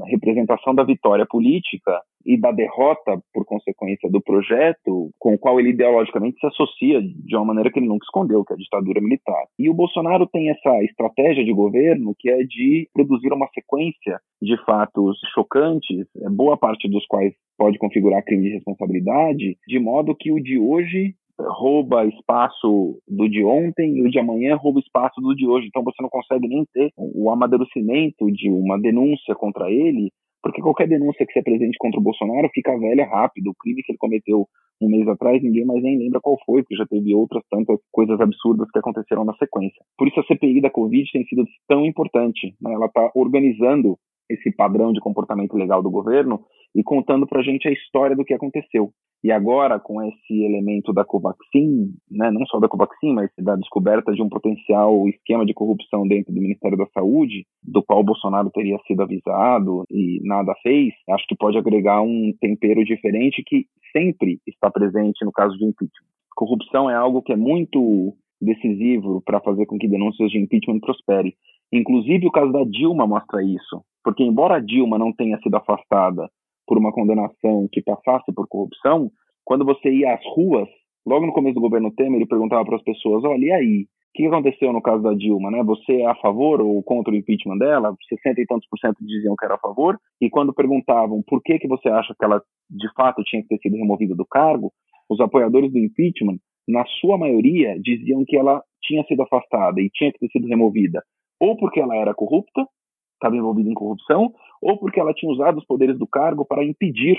[0.06, 5.70] representação da vitória política e da derrota, por consequência do projeto, com o qual ele
[5.70, 9.44] ideologicamente se associa de uma maneira que ele nunca escondeu, que é a ditadura militar.
[9.58, 14.56] E o Bolsonaro tem essa estratégia de governo que é de produzir uma sequência de
[14.66, 20.40] fatos chocantes, boa parte dos quais pode configurar crime de responsabilidade, de modo que o
[20.40, 21.16] de hoje
[21.48, 25.68] rouba espaço do de ontem e o de amanhã rouba espaço do de hoje.
[25.68, 30.12] Então você não consegue nem ter o amadurecimento de uma denúncia contra ele,
[30.42, 33.52] porque qualquer denúncia que se apresente contra o Bolsonaro fica velha rápido.
[33.52, 34.48] O crime que ele cometeu
[34.82, 38.20] um mês atrás, ninguém mais nem lembra qual foi, porque já teve outras tantas coisas
[38.20, 39.84] absurdas que aconteceram na sequência.
[39.98, 42.56] Por isso a CPI da Covid tem sido tão importante.
[42.62, 42.74] Né?
[42.74, 43.98] Ela está organizando
[44.30, 46.40] esse padrão de comportamento legal do governo
[46.76, 48.92] e contando para a gente a história do que aconteceu.
[49.22, 54.14] E agora, com esse elemento da Covaxin, né, não só da Covaxin, mas da descoberta
[54.14, 58.78] de um potencial esquema de corrupção dentro do Ministério da Saúde, do qual Bolsonaro teria
[58.88, 64.72] sido avisado e nada fez, acho que pode agregar um tempero diferente que sempre está
[64.72, 66.08] presente no caso de impeachment.
[66.34, 71.34] Corrupção é algo que é muito decisivo para fazer com que denúncias de impeachment prosperem.
[71.74, 76.30] Inclusive, o caso da Dilma mostra isso, porque embora a Dilma não tenha sido afastada
[76.70, 79.10] por uma condenação que passasse por corrupção,
[79.44, 80.70] quando você ia às ruas,
[81.04, 83.88] logo no começo do governo Temer, ele perguntava para as pessoas: olha, e aí?
[84.10, 85.64] O que aconteceu no caso da Dilma, né?
[85.64, 87.96] Você é a favor ou contra o impeachment dela?
[88.10, 90.00] 60 e tantos por cento diziam que era a favor.
[90.20, 93.60] E quando perguntavam por que, que você acha que ela de fato tinha que ter
[93.60, 94.74] sido removida do cargo,
[95.08, 100.12] os apoiadores do impeachment, na sua maioria, diziam que ela tinha sido afastada e tinha
[100.12, 101.04] que ter sido removida
[101.40, 102.68] ou porque ela era corrupta,
[103.14, 107.18] estava envolvida em corrupção, ou porque ela tinha usado os poderes do cargo para impedir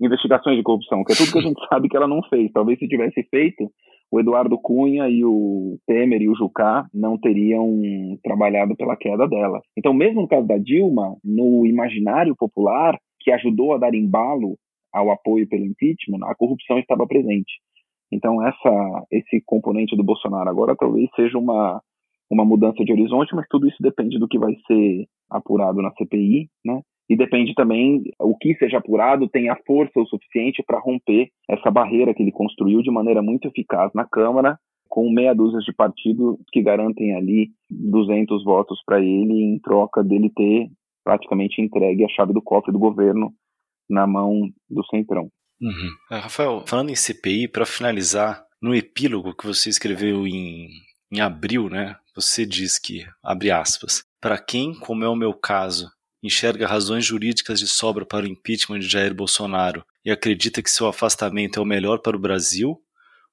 [0.00, 2.50] investigações de corrupção, que é tudo que a gente sabe que ela não fez.
[2.52, 3.70] Talvez se tivesse feito,
[4.10, 7.68] o Eduardo Cunha e o Temer e o Jucá não teriam
[8.22, 9.60] trabalhado pela queda dela.
[9.76, 14.56] Então, mesmo no caso da Dilma, no imaginário popular, que ajudou a dar embalo
[14.92, 17.60] ao apoio pelo impeachment, a corrupção estava presente.
[18.12, 21.82] Então, essa, esse componente do Bolsonaro agora talvez seja uma,
[22.30, 26.48] uma mudança de horizonte, mas tudo isso depende do que vai ser apurado na CPI,
[26.64, 26.80] né?
[27.08, 32.12] E depende também o que seja apurado tenha força o suficiente para romper essa barreira
[32.12, 34.58] que ele construiu de maneira muito eficaz na Câmara,
[34.88, 40.30] com meia dúzia de partidos que garantem ali 200 votos para ele em troca dele
[40.34, 40.68] ter
[41.04, 43.32] praticamente entregue a chave do cofre do governo
[43.88, 45.30] na mão do Centrão.
[45.60, 45.90] Uhum.
[46.10, 50.68] É, Rafael, falando em CPI, para finalizar, no epílogo que você escreveu em,
[51.12, 55.90] em abril, né, você diz que, abre aspas, para quem, como é o meu caso,
[56.22, 60.86] enxerga razões jurídicas de sobra para o impeachment de Jair Bolsonaro e acredita que seu
[60.88, 62.80] afastamento é o melhor para o Brasil,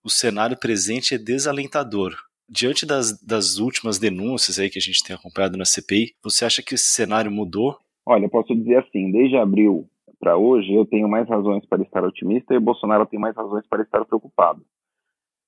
[0.04, 2.14] o cenário presente é desalentador.
[2.50, 6.62] Diante das, das últimas denúncias aí que a gente tem acompanhado na CPI, você acha
[6.62, 7.78] que esse cenário mudou?
[8.06, 9.88] Olha, posso dizer assim, desde abril
[10.20, 13.66] para hoje, eu tenho mais razões para estar otimista e o Bolsonaro tem mais razões
[13.66, 14.62] para estar preocupado.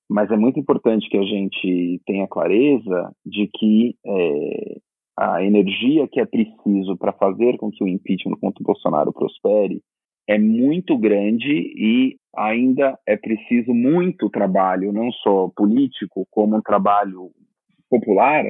[0.10, 4.78] Mas é muito importante que a gente tenha clareza de que é,
[5.18, 9.82] a energia que é preciso para fazer com que o impeachment contra o Bolsonaro prospere
[10.28, 17.32] é muito grande e ainda é preciso muito trabalho, não só político, como um trabalho
[17.90, 18.44] popular,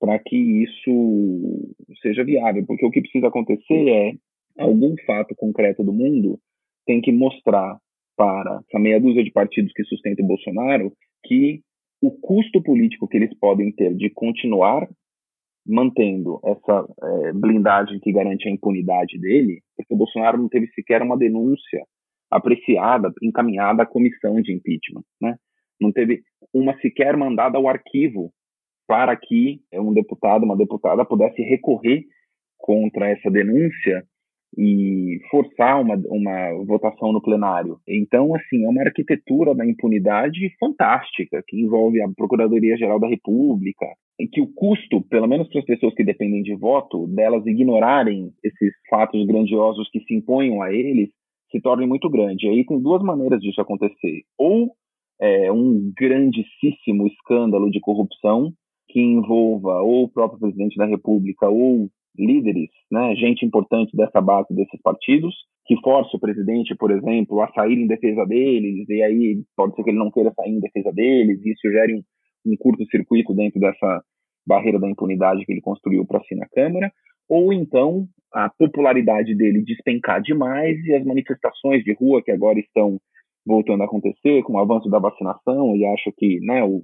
[0.00, 1.72] para que isso
[2.02, 2.64] seja viável.
[2.66, 4.14] Porque o que precisa acontecer é
[4.58, 6.38] algum fato concreto do mundo
[6.84, 7.78] tem que mostrar
[8.16, 10.92] para essa meia dúzia de partidos que sustentam o Bolsonaro
[11.24, 11.62] que
[12.00, 14.88] o custo político que eles podem ter de continuar
[15.64, 21.02] mantendo essa é, blindagem que garante a impunidade dele, porque o Bolsonaro não teve sequer
[21.02, 21.84] uma denúncia
[22.28, 25.36] apreciada, encaminhada à comissão de impeachment, né?
[25.80, 28.32] Não teve uma sequer mandada ao arquivo
[28.86, 32.04] para que um deputado, uma deputada pudesse recorrer
[32.58, 34.04] contra essa denúncia
[34.56, 37.78] e forçar uma, uma votação no plenário.
[37.88, 43.86] Então, assim, é uma arquitetura da impunidade fantástica, que envolve a Procuradoria-Geral da República,
[44.20, 48.30] em que o custo, pelo menos para as pessoas que dependem de voto, delas ignorarem
[48.44, 51.08] esses fatos grandiosos que se imponham a eles,
[51.50, 52.46] se torne muito grande.
[52.46, 54.22] E aí tem duas maneiras disso acontecer.
[54.38, 54.70] Ou
[55.20, 58.52] é, um grandíssimo escândalo de corrupção
[58.88, 64.54] que envolva ou o próprio presidente da República ou líderes, né, gente importante dessa base
[64.54, 65.34] desses partidos,
[65.66, 69.84] que force o presidente, por exemplo, a sair em defesa deles, e aí pode ser
[69.84, 72.02] que ele não queira sair em defesa deles, e isso gere um,
[72.46, 74.02] um curto-circuito dentro dessa
[74.46, 76.92] barreira da impunidade que ele construiu para si na Câmara,
[77.28, 82.98] ou então a popularidade dele despencar demais e as manifestações de rua que agora estão
[83.46, 86.82] voltando a acontecer com o avanço da vacinação e acho que né, o,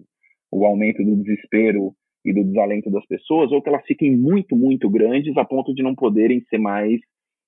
[0.50, 1.92] o aumento do desespero
[2.24, 5.82] e do desalento das pessoas, ou que elas fiquem muito, muito grandes a ponto de
[5.82, 7.00] não poderem ser mais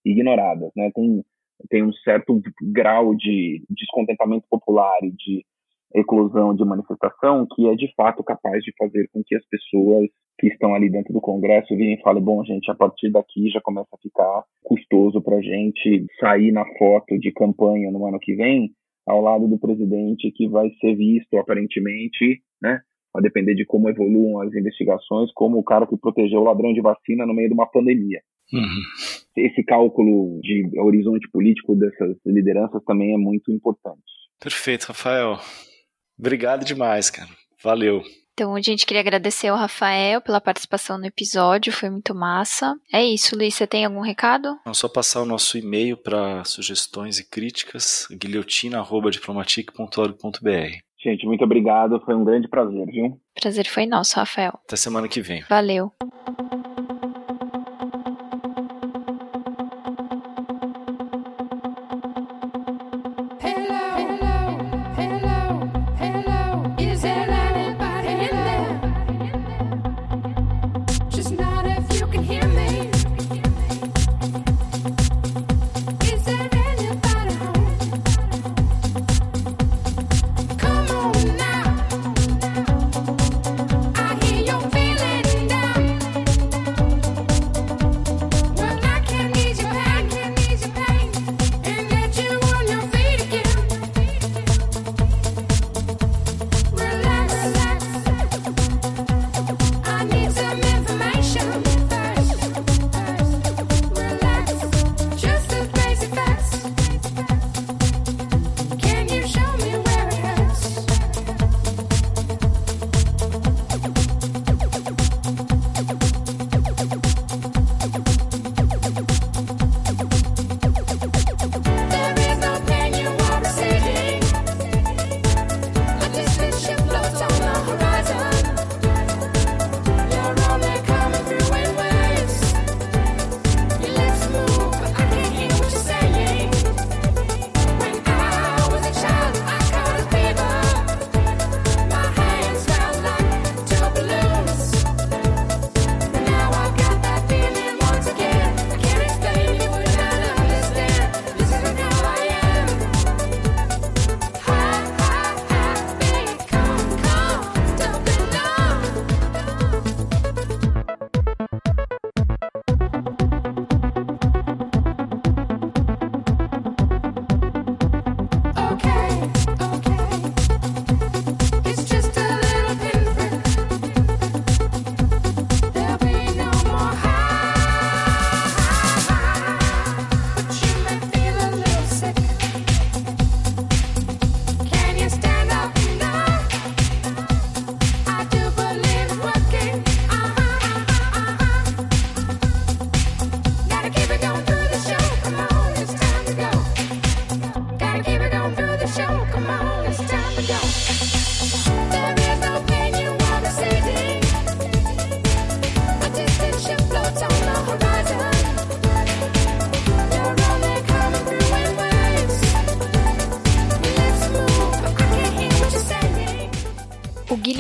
[0.04, 0.70] ignoradas.
[0.76, 0.90] Né?
[0.94, 1.24] Tem,
[1.68, 2.40] tem um certo
[2.72, 5.44] grau de descontentamento popular e de
[5.94, 10.08] eclosão de manifestação que é de fato capaz de fazer com que as pessoas
[10.38, 13.60] que estão ali dentro do Congresso virem e falem, bom, gente, a partir daqui já
[13.60, 18.34] começa a ficar custoso para a gente sair na foto de campanha no ano que
[18.34, 18.70] vem
[19.06, 22.80] ao lado do presidente que vai ser visto aparentemente, né,
[23.14, 26.80] a depender de como evoluam as investigações, como o cara que protegeu o ladrão de
[26.80, 28.20] vacina no meio de uma pandemia.
[28.52, 28.82] Uhum.
[29.36, 34.02] Esse cálculo de horizonte político dessas lideranças também é muito importante.
[34.40, 35.38] Perfeito, Rafael.
[36.18, 37.30] Obrigado demais, cara.
[37.62, 38.02] Valeu.
[38.32, 42.74] Então, a gente queria agradecer ao Rafael pela participação no episódio, foi muito massa.
[42.92, 44.58] É isso, Luiz, você tem algum recado?
[44.64, 50.89] Não, só passar o nosso e-mail para sugestões e críticas, guilhotina.diplomatic.org.br.
[51.03, 52.01] Gente, muito obrigado.
[52.05, 53.18] Foi um grande prazer, viu?
[53.34, 54.59] Prazer foi nosso, Rafael.
[54.66, 55.42] Até semana que vem.
[55.48, 55.92] Valeu.